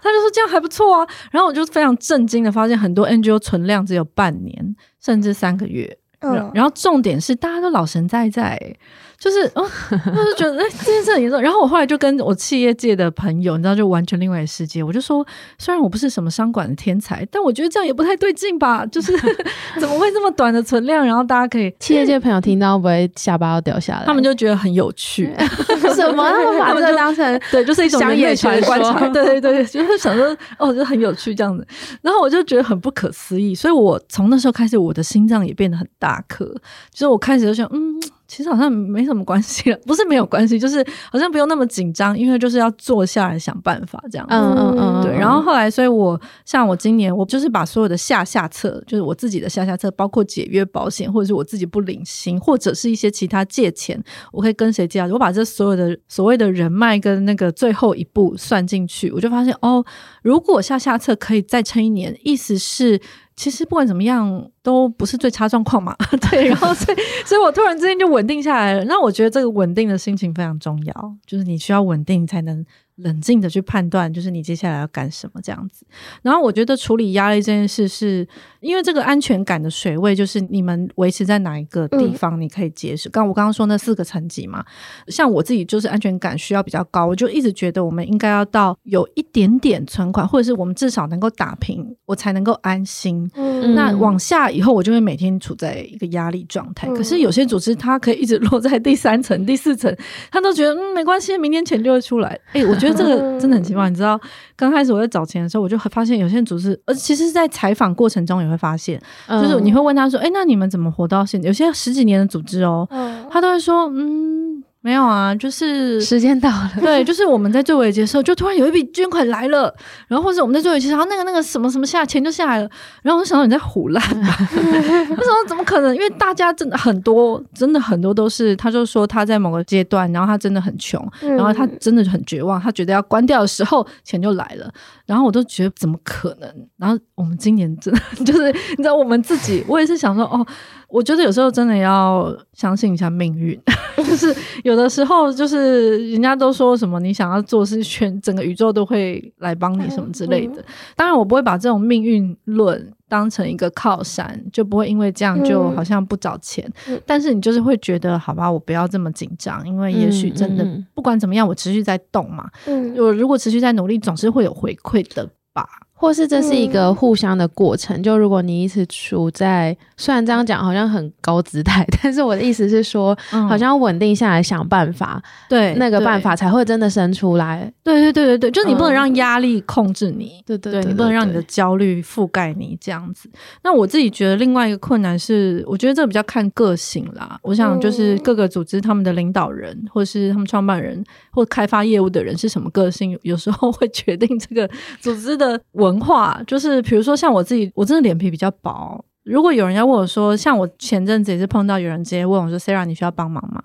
[0.00, 1.06] 他就说这样还不错啊。
[1.30, 4.74] 然后我就非常震惊的发现，很多 NGO 存量只有半年，
[5.08, 5.98] 甚至三个月。
[6.18, 8.76] 嗯，然后重点是大家都老神在在。
[9.18, 11.40] 就是，哦， 我就觉得哎，这件事很严重。
[11.40, 14.80] 然后我后来就跟我企业界的朋友，你知道，就完全另外一个世界。
[14.80, 15.26] 我就说，
[15.58, 18.86] 虽然我不是什么商管的天才，但我觉得这样也不太对劲吧？
[18.86, 19.12] 就是
[19.80, 21.04] 怎么会这么短的存量？
[21.04, 24.04] 然后大家可以企业界朋友听到会不会下巴要掉下来？
[24.06, 25.34] 他们就觉得很有趣，
[25.96, 26.30] 什么？
[26.30, 28.94] 他们把这个当成对，就是一种乡野传说。
[29.12, 31.66] 对对对，就是想说哦，就很有趣这样子。
[32.02, 36.44] 然后我就觉得很不可思议，所以我从那时候开始，我的心脏也变得很大颗。
[36.92, 37.98] 就是我开始就想，嗯。
[38.38, 44.24] 其实好像没什么关系了，不是没有关系，就是好像不用那么紧张，因为就是要坐下来想办法这样。
[44.30, 45.10] 嗯嗯嗯，对。
[45.10, 55.08] 然后后来，所以我像我今年，我就是把所有的下下策，就是我自己的下下策，包括解约保险，或者是我自己不领薪，或者是一些其他借钱，我可以跟谁借啊？
[55.10, 59.84] 我把这所有的所谓的人脉跟那个最后一步算进去，我就发现哦，
[60.22, 63.00] 如果下下策可以再撑一年，意思是。
[63.38, 65.96] 其实不管怎么样，都不是最差状况嘛。
[66.28, 68.84] 对，然后所以，所以我突然之间就稳定下来了。
[68.86, 72.66] 那我觉得这个稳定的心情非常重要，就是你需要稳定才能。
[72.98, 75.86] 冷静的去判断，就是你接下来要干什么这样子。
[76.22, 78.28] 然后我觉得处理压力这件事是，是
[78.60, 83.08] 因为这个安全感的水位，就是你们维持在哪一个地方，你可以接受。
[83.10, 84.64] 刚、嗯、我刚刚说那四个层级嘛，
[85.06, 93.30] 像我自己就是安全感需要比较高，我就一直觉得我们应该要到有一点点存款，或者是我们至少能够打平，我才能够安心。
[93.34, 96.88] 嗯、那往下以后，我就会每天处在一个压力状态。
[96.88, 99.94] 嗯、可是有些组织它可以一直落在第三层、第四层，
[100.32, 102.28] 他都觉得嗯没关系，明天钱就会出来。
[102.52, 102.87] 哎、欸，我觉得。
[102.94, 104.20] 这个真的很奇怪，你知道，
[104.56, 112.86] 刚开始我在找钱的时候，我就发现有些组织，呃其实，在采访过程中也会发现，就是你会问他说：“哎，那你们怎么活到现在？”有些十几年的组织哦，
[113.30, 116.70] 他都会说：“嗯。”没有啊，就是时间到了。
[116.80, 119.74] 对，就是我们在最危急的时候，就突然有一笔捐款来了，
[120.06, 122.70] 然后或者我们在最尾结束，然后那个那个什么什么下钱就下来了，
[123.02, 124.36] 然后我就想到你在唬烂吧？
[124.54, 124.56] 为
[125.04, 125.48] 什么？
[125.48, 125.94] 怎么可能？
[125.94, 134.70] 因为大家真的很多，真的很多都是，他就说他在某个阶段，然后他真的很穷，然后他真的很绝望，他觉得要关掉的时候，钱就来了，
[135.06, 136.48] 然后我都觉得怎么可能？
[136.76, 140.46] 然后我们今年真的 就是，你知道，我们自己，我也是想说，哦。
[140.88, 143.58] 我觉得有时候真的要相信一下命运，
[143.98, 150.64] 就是有的时候就是人家都说什么你想要做事，全整个宇宙都会来帮你什么之类的。
[150.96, 156.66] 当然，我不会把这种命运论当成一个靠山，就不会因为这样就好像不找钱。
[157.04, 162.48] 但是你就是会觉得，好吧，我不要这么紧张，因为也许真的不管怎么样，我持续在动嘛。
[162.96, 165.68] 我如果持续在努力，总是会有回馈的吧。
[166.00, 177.70] 或是这是一个互相的过程，嗯、就如果你一直处在，虽然这样讲好像很高姿态， 但是我的意思是说，嗯、好像要稳定下来想办法，对，那个办法才会真的生出来。
[177.82, 183.28] 对对对对对，就是你不能让压力控制你，对对对，你不能让你的焦虑覆盖你这样子。
[183.64, 187.38] 那我自己觉得另外一个困难是，我觉得这个比较看个性啦。
[187.42, 194.68] 我想就是各个组织他们的领导人，或是他们创办人或开发业务的人是什么个性，有时候会决定这个
[195.00, 195.58] 组织的
[195.88, 199.04] 文化就是，比如说像我自己，我真的脸皮比较薄。
[199.24, 203.62] 如果有人要问我说，像我前阵子也是碰到有人直接问我说，Sarah 你需要帮忙吗？”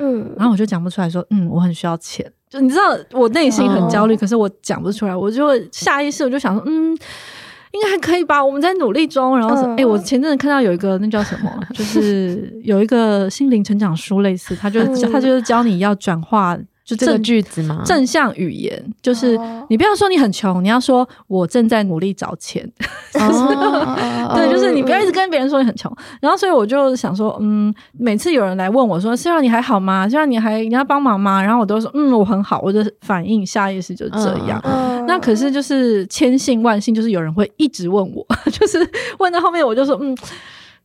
[0.00, 6.92] 嗯，然后我就讲不出来说：“嗯，我很需要钱。”就你知道，我内心很焦虑，哦、可是我讲不出来，我就会下意识我就想说：“嗯，
[7.72, 16.56] 应该还可以吧，我们在努力中。”然后说：“哎、嗯欸，我前阵子看到有一个那叫什么，就是有一个心灵成长书类似，他就是他就是教你要转化。”
[16.88, 17.82] 就这个句子吗？
[17.84, 22.66] 正向语言就是你不要说你很穷，你要说我正在努力找钱。
[23.12, 25.94] 对，就是你不要一直跟别人说你很穷。
[26.22, 34.58] 然后，所以我就想说，嗯，每次有人来问我说：“Sara，你还好吗？Sara，你还你要帮忙吗？”然后我都说：“嗯，我很好。”我的反应下意识就是这样。
[35.06, 38.78] 那可是就是千幸万幸，就是有人会一直问我， 就是
[39.18, 40.16] 问到后面我就说：“嗯。”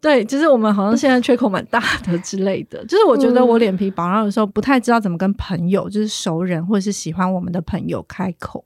[0.03, 8.65] 对，就是我们好像现在缺口蛮大的之类的，就是我觉得我脸皮薄，然后有时候不太知道怎么跟朋友，就是熟人或者是喜欢我们的朋友开口。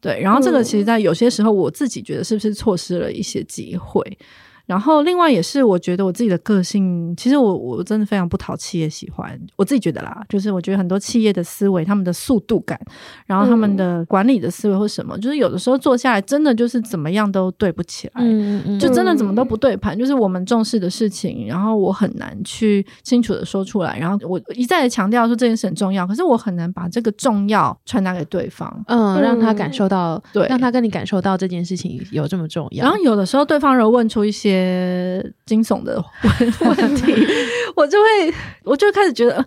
[0.00, 4.02] 对，然后这个其实，在有些时候我自己觉得是不是错失了一些机会。
[4.70, 9.36] 然后，另外也是，我觉得我自己的个性，其实我我真的非常不讨企业喜欢。
[9.56, 12.80] 我自己觉得啦，就是我觉得很多企业的思维，他们的速度感，
[13.26, 19.98] 然后他们的管理的思维或什么，嗯、就是有的时候做下来，真的就是怎么样都对不起来，嗯嗯、就真的怎么都不对盘。
[19.98, 23.98] 就是我们重视的事情，然后我很难去清楚的说出来。
[23.98, 32.84] 然后我一再的强调说这件事很重要，可是我很难把这个重要传达给对方，嗯，让他感受到，对，让他跟你感受到这件事情有这么重要。
[32.84, 34.59] 然后有的时候对方如果问出一些。
[34.60, 36.02] 些惊悚的
[36.60, 37.12] 问题，
[37.74, 39.44] 我就会，我就开始觉得，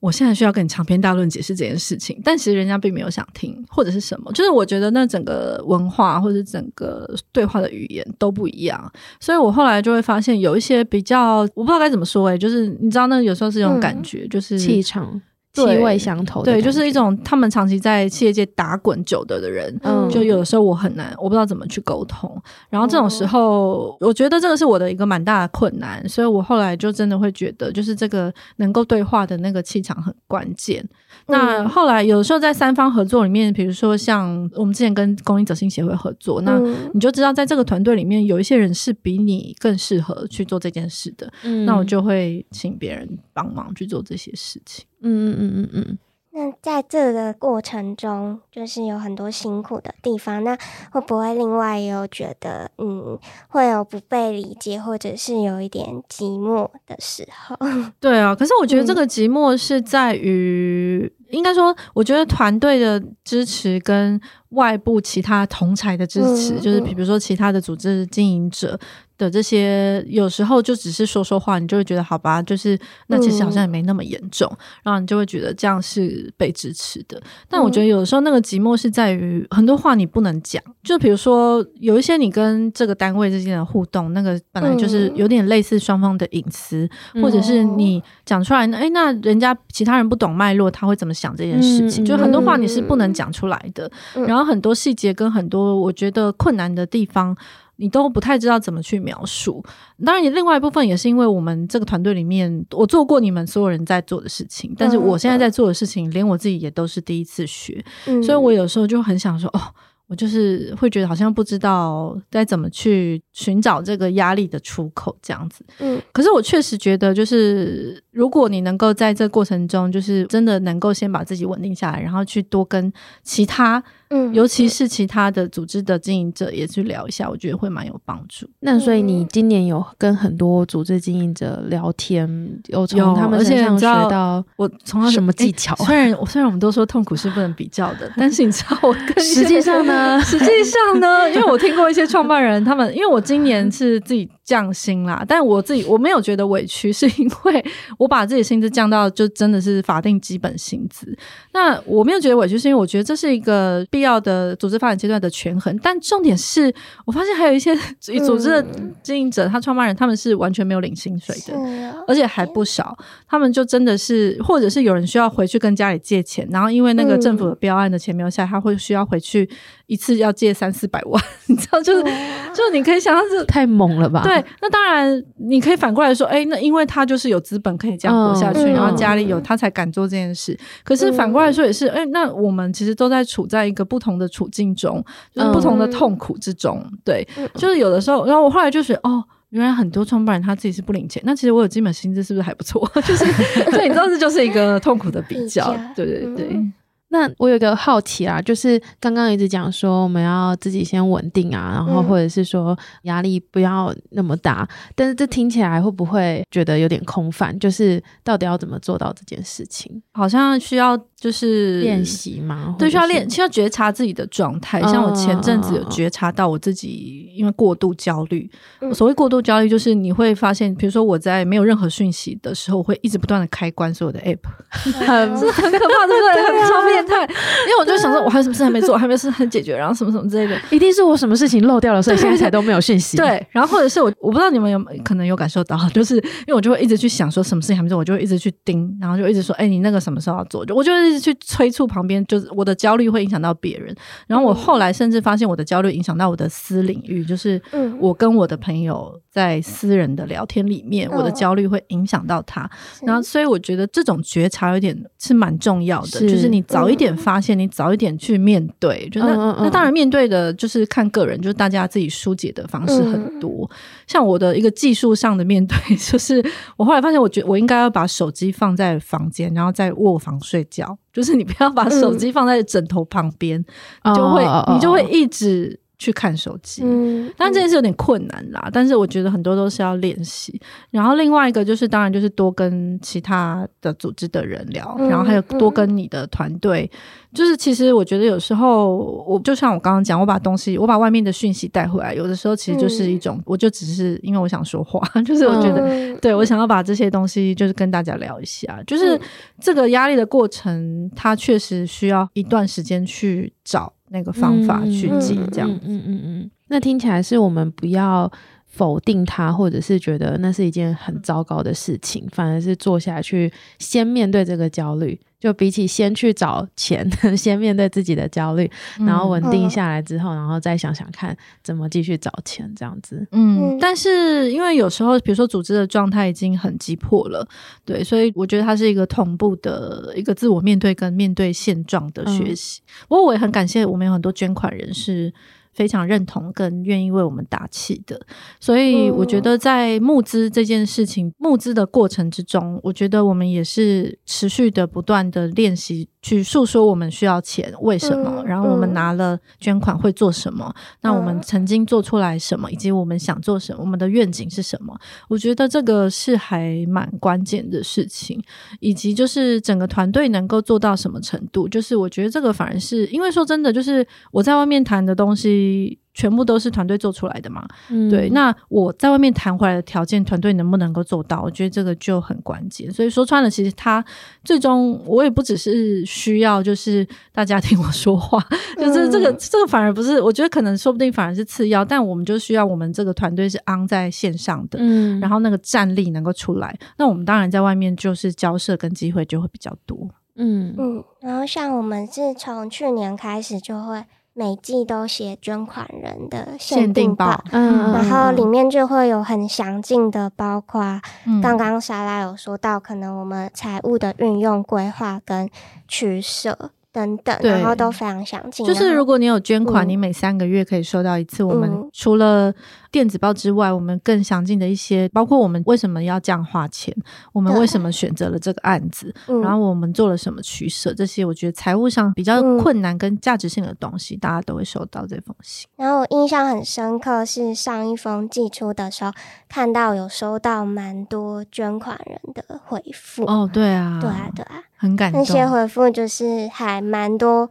[0.00, 15.20] 我现在需要跟你长篇大论解释这件事情，但其实人家并没有想听，或者是什么，就是我觉得那整个文化或者整个对话的语言都不一样，所以我后来就会发现有一些比较，我不知道该怎么说，哎，就是你知道，那有时候是一种感觉，嗯、就是气场。
[15.64, 22.30] 气味相投，对，就是一种他们长期在企业界打滚久的的人，嗯，就有的时候我很难，我不知道怎么去沟通。
[22.68, 30.86] 然后这种时候，嗯、我觉得这个是我的一个蛮大的困难，所以我后来就真的会觉得，就是这个能够对话的那个气场很关键。
[31.28, 36.60] 那后来有的时候在三方合作里面，比如说像我们之前跟公益者心协会合作，那
[36.92, 44.84] 你就知道在这个团队里面有一些人是比你更适合去做这件事的，嗯，那我就会请别人帮忙去做这些事情。
[45.06, 45.98] 嗯嗯嗯嗯嗯。
[46.38, 50.44] 那在这个过程中，就是有很多辛苦的地方。
[50.44, 50.54] 那
[50.90, 57.56] 会不会另外也有觉得，嗯，会有不被理解，或者是有一点寂寞的时候？
[57.98, 68.78] 对啊，可是我觉得这个寂寞是在于，嗯、应该说，我觉得团队的支持跟外部其他同才的支持，嗯、就是比如说其他的组织经营者。
[69.18, 77.18] 的这些有时候就只是说说话，你就会觉得好吧，就是那其实好像也没那么严重，嗯、然后你就会觉得这样是被支持的。
[77.48, 92.04] 但我觉得有的时候那个寂寞是在于很多话你不能讲，就比如说有一些你跟这个单位之间的互动，那个本来就是有点类似双方的隐私，嗯、或者是你讲出来，哎，那人家其他人不懂脉络，他会怎么想这件事情？
[92.04, 97.36] 嗯、就很多话你是不能讲出来的，嗯、然后很多细节跟很多我觉得困难的地方。
[97.78, 99.62] 你都不太知道怎么去描述。
[100.02, 109.60] 当然，你另外一部分也是因为我们这个团队里面，我做过你们所有人在做的事情，但是我现在在做的事情，连我自己也都是第一次学，嗯、所以我有时候就很想说，哦，
[110.06, 115.62] 我就是会觉得好像不知道该怎么去寻找这个压力的出口，这样子。
[115.80, 122.90] 嗯，可是我确实觉得，就是如果你能够在这过程中，就是真的能够先把自己稳定下来，然后去多跟
[123.22, 123.84] 其他。
[124.10, 128.48] 嗯，尤其是其他的组织的经营者也去聊一下，我觉得会蛮有帮助。
[128.60, 132.28] 那所以你今年有跟很多组织经营者聊天，
[132.68, 135.74] 有从他们身上学到我从他什么技巧？
[135.84, 140.20] 虽然虽然我们都说痛苦是不能比较的， 但是你知道我跟实际上呢？
[140.24, 141.28] 实际上呢？
[141.30, 147.64] 因为我听过一些创办人，他们因为我今年是自己降薪啦，但我自己我没有觉得委屈， 是因为
[147.98, 151.14] 我把自己薪资降到就真的是法定基本薪资。
[151.52, 155.76] 那我没有觉得委屈，是因为我觉得这是一个必要的组织发展阶段的权衡。
[155.82, 156.72] 但重点是
[157.04, 158.64] 我发现还有一些组织的
[159.02, 161.58] 经营者，他创办人他们是完全没有领薪水的，
[162.06, 162.96] 而且还不少。
[163.28, 169.48] 他们就真的是，或者是有人需要回去跟家里借钱，然后因为那个政府的标案的钱没有下来，他会需要回去
[169.86, 174.22] 一次要借三四百万， 你知道，就是就是你可以想象是太猛了吧？
[174.24, 174.44] 对。
[174.60, 180.52] 那当然，你可以反过来说，哎、欸，那因为他就是有资本可以这样活下去，嗯、然后家里有他才敢做这件事。
[180.54, 186.80] 嗯、可是反过来说也是，哎、欸，那我们其实都在处在一个不同的处境中，就是不同的痛苦之中。
[186.84, 192.90] 嗯、对，就是有的时候，然后我后来就觉得，哦，原来很多创办人他自己是不领钱，那其实我有基本薪资是不是还不错？
[193.06, 193.24] 就是，
[193.70, 195.72] 所以你知道这就是一个痛苦的比较。
[195.94, 196.48] 对对对。
[196.50, 196.72] 嗯
[197.16, 207.58] 那我有个好奇啊，就是刚刚一直讲说我们要自己先稳定啊，然后或者是说压力不要那么大，嗯、但是这听起来会不会觉得有点空泛？
[207.58, 210.02] 就是到底要怎么做到这件事情？
[210.12, 214.82] 好像需要就是练习嘛，对，需要练，需要觉察自己的状态。
[214.82, 218.48] 像我前阵子有觉察到我自己，因为过度焦虑。
[218.82, 224.38] 嗯、所谓过度焦虑，就是你会发现，比如说我在没有任何讯息的时候，我会一直不断的开关所有的 app，
[225.06, 226.42] 很是 很可怕，对不对？
[226.42, 227.22] 很超变态。
[227.22, 233.16] 因为我就想说，我还有什么事还没做，还没事很解决，然后什么什么之类的，一定是我什么事情漏掉了，所以现在才都没有讯息。
[233.16, 240.66] 对，然后或者是我，我不知道你们有可能有感受到，就是因为我就会一直去想说什么事情还没做，我就会一直去盯，然后就一直说，哎，你那个什么时候要做？
[240.66, 243.94] 就我就一直去催促旁边，就是我的焦虑会影响到别人。
[244.26, 247.60] 然后我后来甚至发现，我的焦虑影响到我的私领域，就是
[247.98, 252.66] 我跟我的朋友在私人的聊天里面，我的焦虑会影响到他。
[253.02, 257.14] 然后，所以我觉得这种觉察有点是蛮重要的，就是你早一点。
[257.14, 263.68] 发现你早一点去面对，就那、那当然面对的就是看个人，就是大家自己疏解的方式很多。
[263.70, 263.76] 嗯、
[264.06, 266.42] 像我的一个技术上的面对， 就是
[266.76, 273.64] 我后来发现，我觉得我应该要把手机放在房间，然后在卧房睡觉，就是你不要把手机放在枕头旁边，
[274.04, 275.80] 嗯、就会、哦、你就会一直。
[275.98, 278.60] 去看手机，嗯，但这件事有点困难啦。
[278.66, 280.60] 嗯、但是我觉得很多都是要练习。
[280.90, 286.90] 然后另外一个就是，当然就是多跟其他的组织的人聊，嗯、然后还有多跟你的团队。
[286.92, 286.98] 嗯、
[287.34, 298.82] 就是其实我觉得有时候，我就像我刚刚讲，我把东西，我把外面的讯息带回来，有的时候其实就是一种，嗯、我就只是因为我想说话， 就是我觉得，嗯、对我想要把这些东西就是跟大家聊一下。
[298.86, 299.18] 就是
[299.58, 303.94] 这个压力的过程，它确实需要一段时间去找。
[304.08, 308.30] 那个方法去解，这样，嗯嗯嗯嗯，那听起来是我们不要
[308.66, 315.18] 否定它，或者是觉得那是一件很糟糕的事情，反而是坐下去先面对这个焦虑。
[315.46, 318.68] 就比起先去找钱， 先面对自己的焦虑，
[318.98, 323.24] 然后稳定下来之后，嗯、然后再想想看怎么继续找钱，这样子。
[323.30, 327.46] 嗯，但是因为有时候，比如说组织的状态已经很急迫了，
[327.84, 332.80] 对，所以我觉得它是一个同步的一个自我面对跟面对现状的学习。
[332.84, 335.32] 嗯、不过我也很感谢我们有很多捐款人士。
[335.76, 338.18] 非常认同跟愿意为我们打气的，
[338.58, 346.08] 所以我觉得在募资这件事情、募资的过程之中，我觉得我们也是持续的不断的练习。
[346.26, 348.42] 去诉说我们需要钱，为什么？
[348.44, 350.74] 然后我们拿了捐款会做什么？
[351.00, 353.78] 那我们曾经做出来什么，以及我们想做什么？
[353.80, 354.92] 我们的愿景是什么？
[355.28, 358.42] 我觉得这个是还蛮关键的事情，
[358.80, 361.68] 以及就是整个团队能够做到什么程度？
[361.68, 366.00] 就是我觉得这个反而是因为说真的，就是我在外面谈的东西。
[366.16, 367.62] 全部都是团队做出来的嘛？
[367.90, 371.42] 嗯、对，那我在外面谈回来的条件，团队能不能够做到？
[371.42, 372.90] 我觉得这个就很关键。
[372.90, 374.02] 所以说穿了，其实他
[374.42, 378.42] 最终我也不只是需要，就是大家听我说话，
[378.78, 394.02] 嗯、 就是这个这个反而不是，我觉得可能说不定反而是次要，但我们就需要我们这个团队是 on 在线上的，嗯，然后那个战力能够出来，那我们当然在外面就是交涉跟机会就会比较多，嗯嗯，然后像我们是从去年开始就会。
[394.38, 401.00] 每季都写捐款人的限定报，嗯，然后里面就会有很详尽的，包括
[401.42, 405.48] 刚刚莎拉有说到，可能我们财务的运用规划跟
[405.88, 406.70] 取舍。
[406.96, 408.64] 等等，然后都非常详尽。
[408.64, 411.44] 就是如果你有捐款，你每三个月可以收到一次。
[411.44, 412.50] 我们除了
[412.90, 416.96] 电子报之外，我们更详尽的一些，包括我们为什么要这样花钱，
[417.34, 425.68] 我们为什么选择了这个案子，然后我们做了什么取舍，这些我觉得财务上比较困难跟价值性的东西，大家都会收到这封信。
[425.76, 429.12] 然后我印象很深刻是上一封寄出的时候，
[429.50, 433.24] 看到有收到蛮多捐款人的回复。
[433.24, 434.62] 哦，对啊，对啊，对啊。
[434.76, 437.50] 很感动，那些回复就是还蛮多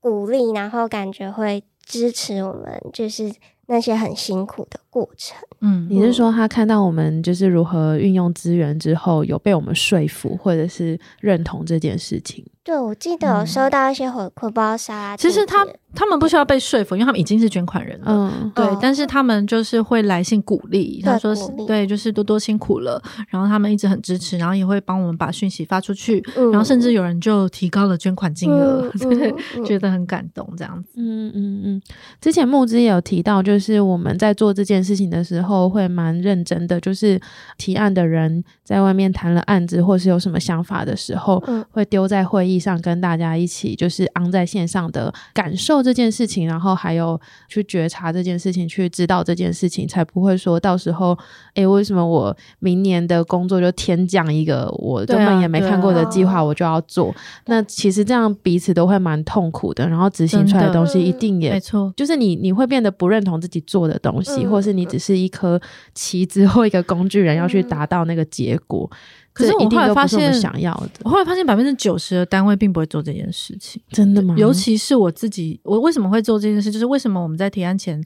[0.00, 3.32] 鼓励，然后感觉会支持我们，就是
[3.66, 5.36] 那些很辛苦的过程。
[5.60, 12.42] 嗯，你是说他看到我们就是如何运用资源之后，有被我们说服，或者是认同这件事情？
[12.64, 15.16] 对，我记得有收到一些回馈，不知道啥。
[15.16, 18.06] 其实他他们不需要被说服，因为他们已经是捐款人了。
[18.08, 18.66] 嗯，对。
[18.82, 21.32] 但是他们就是会来信鼓励，他说
[21.68, 23.00] 对，就是多多辛苦了。
[23.28, 26.20] 然后他们一直很支持，然后也会帮我们把讯息发出去。
[26.34, 29.32] 然后甚至有人就提高了捐款金额， 对，
[29.64, 30.94] 觉得很感动这样子。
[30.96, 31.82] 嗯嗯嗯。
[32.20, 37.20] 之前木之也有提到，就是我们在做这件事情的时候会蛮认真的，就是
[37.58, 51.12] 提案的人在外面谈了案子，或是有什么想法的时候，会丢在会议上跟大家一起，就是昂在线上的感受这件事情，然后还有去觉察这件事情，去知道这件事情，才不会说到时候，
[51.48, 57.10] 哎、欸，为什么我明年的工作就天降一个我根本也没看过的计划，我就要做？
[57.10, 65.60] 啊啊、那其实这样彼此都会蛮痛苦的，然后执行出来的东西一定也没错，就是你你会变得不认同自己做的东西，或是你只是一颗
[65.94, 68.90] 棋子或一个工具人，要去达到那个结果。
[69.32, 74.34] 可是我后来发现，想要的，我后来发现百分之九十的单位并不会做这件事情，真的吗？
[74.38, 76.70] 尤其是我自己，我为什么会做这件事？
[76.70, 78.02] 就是为什么我们在提案前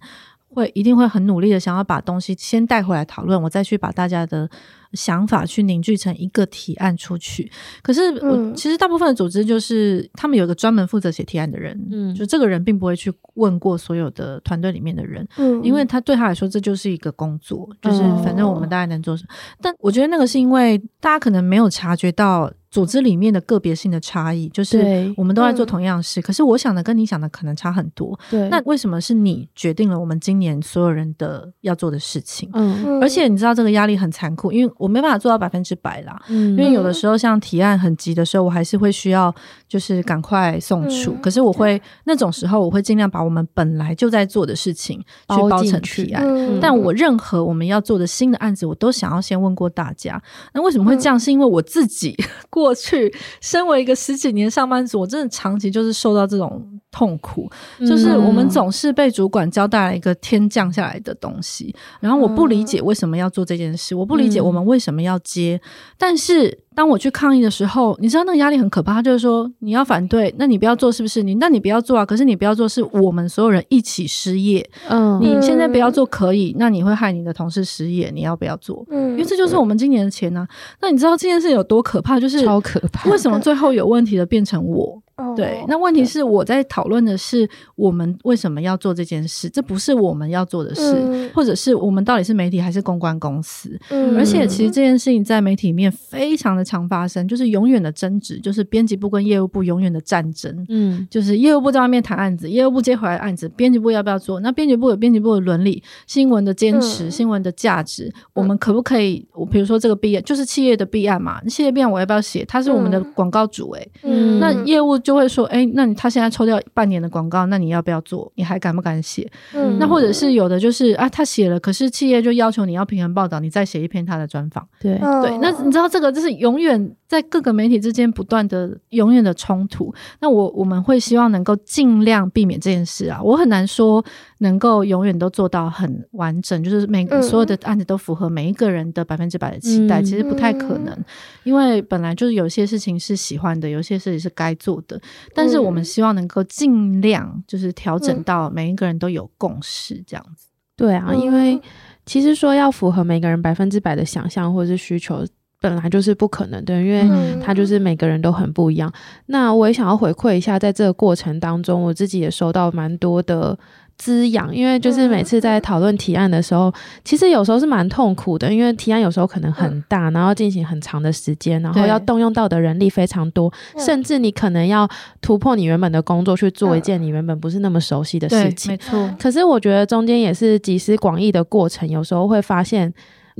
[0.55, 4.49] 会一定会很努力的想要把东西先带回来讨论，我再去把大家的。
[4.93, 7.49] 想法去凝聚成一个提案出去，
[7.81, 19.29] 可是我其实大部分的组织就是他们有个专门负责写提案的人，嗯，就这个人并不会去问过所有的团队里面的人，嗯，因为他对他来说这就是一个工作，就是反正我们大概能做什么。
[19.61, 22.53] 但我觉得那个是因为大家可能没有察觉到。
[22.71, 28.19] 组织里面的个别性的差异，就是我们都在做同样的事，可是我想的跟你想的可能差很多。
[28.31, 32.49] 对，那为什么是你决定了我们今年所有人的要做的事情？
[32.53, 36.17] 嗯，而且你知道这个压力很残酷，因为我没办法做到百分之百啦。
[36.29, 39.35] 嗯，因为有的时候像提案很急的时候，我还是会需要
[39.67, 41.13] 就是赶快送出。
[41.21, 46.25] 可是我会那种时候，我会尽量把我们本来就在做的事情去包成提案。
[46.61, 50.23] 但我任何我们要做的新的案子，我都想要先问过大家。
[50.55, 51.19] 那为什么会这样？
[51.19, 52.17] 是因为我自己。
[52.49, 65.61] 过过去，身为一个十几年上班族，我真的长期就是受到这种痛苦，就是我们总是被主管交代了一个天降下来的东西，然后我不理解为什么要做这件事，我不理解我们为什么要接，
[65.99, 66.59] 但是。
[66.73, 68.95] 当我去抗议的时候，你知道那个压力很可怕。
[68.95, 71.21] 他就是说，你要反对，那你不要做，是不是？
[71.21, 72.07] 你那你不要做啊。
[72.07, 74.67] 可是你不要做，是我们所有人一起失业。
[74.89, 78.11] 嗯，你现在不要做可以，那你会害你的同事失业。
[78.15, 78.87] 你要不要做？
[78.89, 80.49] 嗯，因为这就是我们今年的钱呢、啊。
[80.81, 82.21] 那你知道这件事有多可怕？
[82.21, 83.11] 就是超可怕。
[83.11, 85.03] 为什么最后有问题的变成我？
[85.37, 93.79] 对，那问题是我在讨论的是我们为什么要做这件事，这不是我们要做的事，嗯、或者是我们到底是媒体还是公关公司？
[93.91, 100.67] 嗯、而且其实这件事情在媒体里面非常的常发生，就是永远的争执，就是编辑部跟业务部永远的战争。
[100.69, 104.41] 嗯，就是业务部在外面谈案子，业务部接回来案子，编辑部要不要做？
[104.41, 109.27] 那编辑部有编辑部的伦理，新闻的坚持，嗯、新闻的价值，我们可不可以？
[109.35, 112.45] 我比如说这个弊案，就是企业的弊案嘛，企业弊案我要不要写？
[112.47, 115.10] 他是我们的广告主、欸，诶，嗯，那业务就。
[115.11, 118.31] 就会说，哎，那你他现在抽掉半年的广告，那你要不要做？
[118.37, 119.29] 你还敢不敢写？
[119.53, 124.65] 嗯，那或者是有的就是啊，他写了，可是企业就要求你要平衡报道，你再写一篇他的专访。
[124.79, 129.93] 对对，那你知道这个就是永远在各个媒体之间不断的、永远的冲突。
[130.21, 133.21] 那我我们会希望能够尽量避免这件事啊。
[133.21, 134.03] 我很难说
[134.39, 140.97] 能够永远都做到很完整，就是每个所有的案子都符合每一个人的百分之百的期待，其实不太可能，
[141.43, 145.01] 因为本来就是有些事情是喜欢的，有些事情是该做的。
[145.35, 150.47] 但是我们希望能够尽量就是调整到每一个人都有共识这样子。
[150.77, 151.61] 对啊，因为
[152.07, 155.27] 其实说要符合每个人百分之百的想象或者是需求，
[155.61, 157.09] 本来就是不可能的，因为
[157.41, 158.93] 他就是每个人都很不一样。
[159.27, 163.59] 那我也想要回馈一下，在这个过程当中，我自己也收到蛮多的。
[164.03, 166.73] 滋养，因为就是每次在讨论提案的时候，
[167.05, 174.89] 其实有时候是蛮痛苦的，因为提案有时候可能很大，然后进行很长的时间，然后要动用到的人力非常多，甚至你可能要
[175.21, 178.73] 突破你原本的工作去做一件你原本不是那么熟悉的事情。
[178.73, 179.15] 没错。
[179.21, 182.91] 可是我觉得中间也是集思广益的过程，有时候会发现。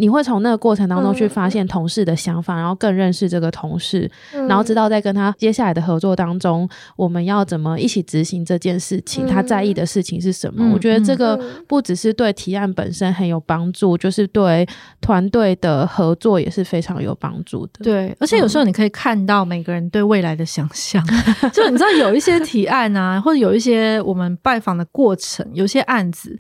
[0.01, 10.65] 你会从那个过程当中去发现同事的想法，嗯、然后更认识这个同事，嗯、然后知道在跟他接下来的合作当中，我们要怎么一起执行这件事情，嗯、他在意的事情是什么？
[10.65, 11.39] 嗯、我觉得这个
[11.69, 14.67] 不只是对提案本身很有帮助，就是对
[15.03, 17.85] 团队的合作也是非常有帮助的。
[17.85, 21.05] 对，而且有时候你可以看到每个人对未来的想象，
[21.43, 26.39] 嗯、 就你知道有一些提案啊，或者有一些我们拜访的过程，有些案子。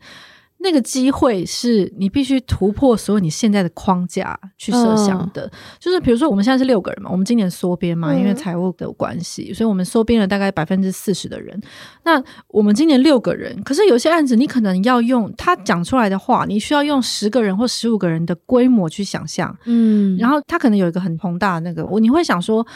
[0.62, 5.46] 那个机会是你必须突破所有你现在的框架去设想的。
[5.46, 11.58] 嗯、就是比如说，我们现在是六个人嘛，我们今年缩编嘛，因为财务的关系，所以我们缩编了大概百分之四十的人。
[12.04, 19.56] 那我们今年六个人，可是有些案子你可能要用他讲出来的话，你需要用十个人或十五个人的规模去想象。
[19.64, 22.66] 嗯，然后他可能有一个很宏大的那个，我你会想说。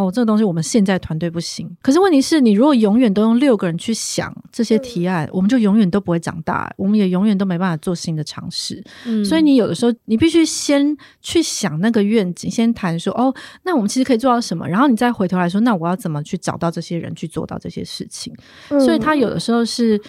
[0.00, 1.70] 哦，这个东西我们现在团队不行。
[1.82, 8.82] 可是问题是你如果永远都用六个人去想这些提案，嗯、我们就永远都不会长大，我们也永远都没办法做新的尝试。
[9.04, 13.34] 嗯，所以你有的时候你必须先去想那个愿景，先谈说哦，
[13.64, 18.34] 那我们其实可以做到什么，然后你再回头来说，那我要怎么去找到这些人去做到这些事情。
[18.70, 20.00] 嗯、所以他有的时候是。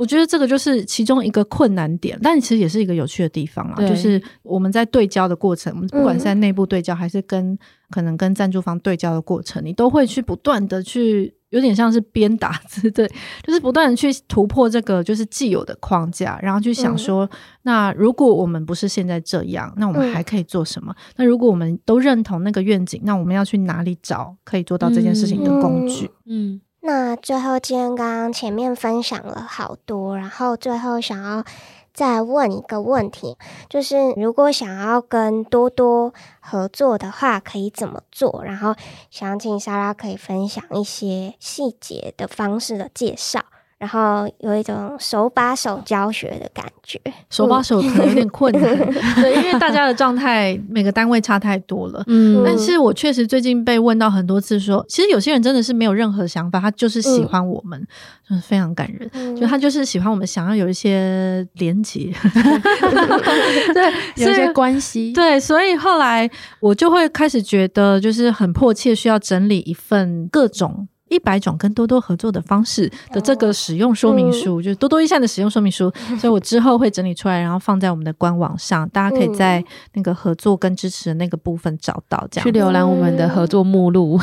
[0.00, 3.74] 我觉得这个就是其中一个困难点，但其实也是一个有趣的地方啦。
[3.76, 7.58] 对就是我们在对焦的过程，我们不管是在内部对焦，还是跟、嗯、
[7.90, 13.06] 可能跟赞助方对焦的过程，你都会去不断的去，有点像是鞭打字，对，
[13.42, 17.30] 就是不断的去突破这个就是既有的框架，然后去想说，嗯、
[17.64, 20.94] 那如果我们不是现在这样，那我们还可以做什么？
[20.96, 26.10] 嗯、那如果我们都认同那个愿景，那我们要去哪里找可以做到这件事情的工具？
[26.24, 26.58] 嗯。
[26.82, 31.44] 那最后，今天刚刚前面分享了好多，然后最后想要
[31.92, 33.36] 再问一个问题，
[33.68, 38.42] 就是如果想要跟多多合作的话，可以怎么做？
[38.44, 38.74] 然后
[39.10, 43.44] 想请莎拉可以分享一些细节的方式的介绍。
[43.80, 47.00] 然后有一种手把手教学的感觉，
[47.30, 48.76] 手把手可能有点困难，
[49.22, 52.04] 对，因为大家的状态每个单位差太多了。
[52.06, 57.88] 嗯，但是我确实最近被问到很多次说，说其实有些人真的是没有任何想法，他就是喜欢我们，嗯、
[58.28, 59.08] 就是非常感人。
[59.14, 62.12] 嗯、就他就是喜欢我们，想要有一些连接，
[63.72, 63.92] 对，
[64.26, 65.10] 有一些关系。
[65.14, 70.86] 对，所以后来我就会开始觉得，就是很迫切需要整理一份各种。
[71.10, 84.18] 一百种跟多多合作的方式的这个使用说明书，嗯、就是多多益善的使用说明书， 所以我之后会整理出来，然后放在我们的官网上，大家可以在那个合作跟支持的那个部分找到，这样去浏览我们的合作目录。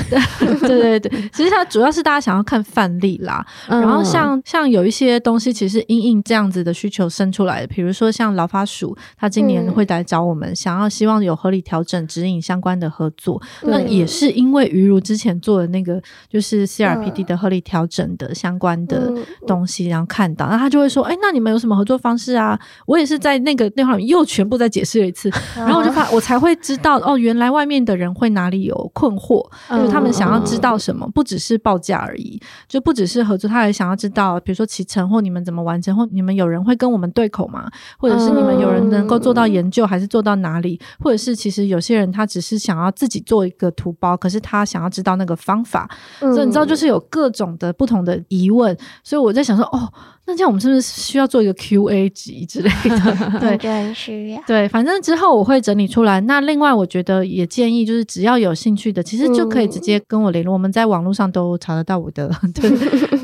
[0.62, 0.78] 对。
[0.88, 14.08] 对对，其实它主要是大家想要看范例啦，嗯、然后像像有一些东西，其实因应这样子的需求生出来的，比如说像劳发署，他今年会来找我们，嗯、想要希望有合理调整指引相关的合作，嗯、那也。
[14.08, 16.66] 是因为于如之前做的那个就是。
[16.78, 19.12] CRPD 的合理调整的相关的
[19.48, 37.68] 东西，然后看到，然后他就会说：“哎，那你们有什么合作方式啊？”我也是在那个电话里又全部再解释了一次，然后我就发， 我才会知道哦，原来外面的人会哪里有困惑，就是他们想要知道什么，不只是报价而已，就不只是合作，他还想要知道，比如说期程或你们怎么完成，或你们有人会跟我们对口吗？
[37.98, 40.80] 或者是你们有人能够做到研究，还是做到哪里？
[41.00, 46.67] 或者是其实有些人他只是想要自己做一个图包，可是他想要知道那个方法，所以你知道。
[46.68, 49.92] 就是有各种的不同的疑问，所以我在想说，哦。
[50.30, 53.40] 那这样我们是不是需要做一个 Q&A 集之类的？
[53.40, 54.44] 对，对，需要。
[54.46, 56.20] 对，反正之后我会整理出来。
[56.20, 60.52] 那另外，我觉得也建议，就是只要有兴趣的，其实就可以直接跟我联络。
[60.52, 62.70] 嗯、我们在网络上都查得到我的， 对，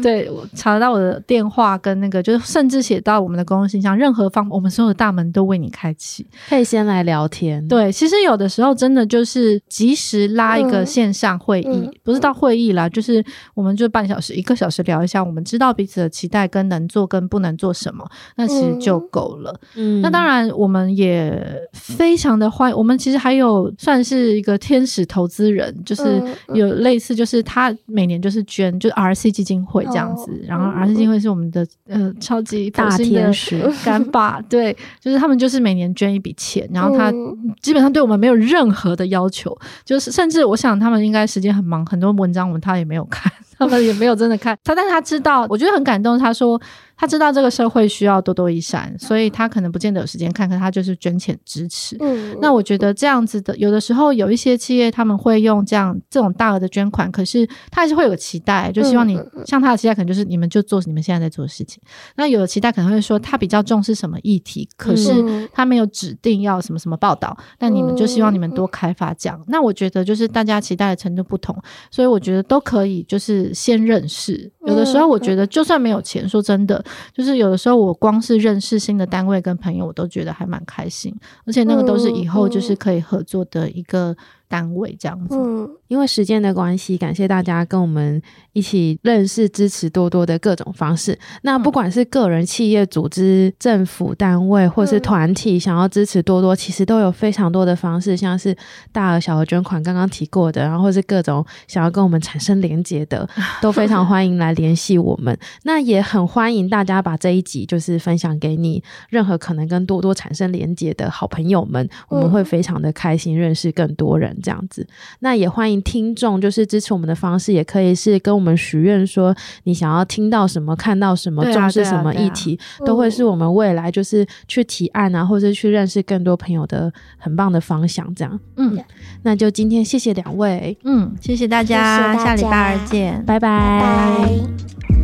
[0.02, 6.26] 对，查得到我的电话跟那个，就是甚至写到我们的公共信箱，任何方，我们所有的大门都为你开启。
[6.48, 7.68] 可以先来聊天。
[7.68, 13.22] 对，其实有的时候真的就是及时拉一个线上会议，嗯嗯、不是到会议啦，就是
[13.54, 16.88] 我们就半小时、一个小时聊一下，我们知道彼此的期待跟能。
[16.94, 19.60] 做跟不能做什么，那其实就够了。
[19.76, 22.78] 嗯，那当然，我们也非常的欢迎。
[22.78, 26.22] 我们其实还有算是一个天使投资人，就是
[26.54, 30.30] 有类似，就是他每年就是捐，就是 RC 基金会这样子。
[30.32, 37.12] 哦、然后 RC 基金会是我们的呃超级大天使 干爸，对，就是他们就是每年捐一笔钱，然后他
[37.60, 43.34] 基本上对我们没有任何的要求，就是甚至我想他们应该时间很忙，很多文章我们他也没有看。
[43.58, 46.18] 他们也没有真的看他，但是他知道，我觉得很感动。
[46.18, 46.60] 他说
[46.96, 51.98] 他知道这个社会需要多多益善，所以他可能不见得有时间看，可他就是捐钱支持。
[52.00, 61.82] 嗯，那我觉得这样子的，有的时候有一些企业他们会用这样这种大额的捐款，可是他还是会有个期待，就希望你像他的期待，可能就是你们就做你们现在在做的事情。
[62.16, 69.44] 那有的期待可能会说他比较重视什么议题，可是他没有指定要什么什么报道，但你们就希望你们多开发这样。
[69.48, 71.56] 那我觉得就是大家期待的程度不同，
[71.92, 73.43] 所以我觉得都可以就是。
[73.52, 81.12] 先认识，有的时候我觉得就算没有钱，说真的，就是有的时候我光是认识新的单位跟朋友，我都觉得还蛮开心，
[81.48, 84.16] 而且那个都是以后就是可以合作的一个。
[84.54, 85.36] 单位这样子。
[85.36, 91.18] 嗯，因为时间的关系，感谢大家跟我们一起认识、支持多多的各种方式。
[91.42, 98.56] 那不管是个人、企业、组织、政府单位，或是团体，想要支持多多，其实都有非常多的方式，像是
[98.92, 103.28] 大额、小额捐款，刚刚提过的，然后或是各种想要跟我们产生连结的，
[103.60, 105.36] 都非常欢迎来联系我们。
[105.64, 114.38] 那也很欢迎大家把这一集就是分享给你任何可能跟多多产生连结的好朋友们，我们会非常的开心认识更多人。
[114.44, 114.86] 这样子，
[115.20, 119.34] 那也欢迎听众，就是支持我们的方式，也可以是跟我们许愿说，
[119.64, 128.14] 你想要听到什么、看到什么、重视什么议题，都会是我们未来就是去提案啊，或者去认识更多朋友的很棒的方向。
[128.14, 128.78] 这样，嗯，
[129.24, 133.50] 那就今天谢谢两位，嗯，谢谢大家，谢谢大家，下礼拜二见，拜拜。
[133.50, 135.03] 拜拜。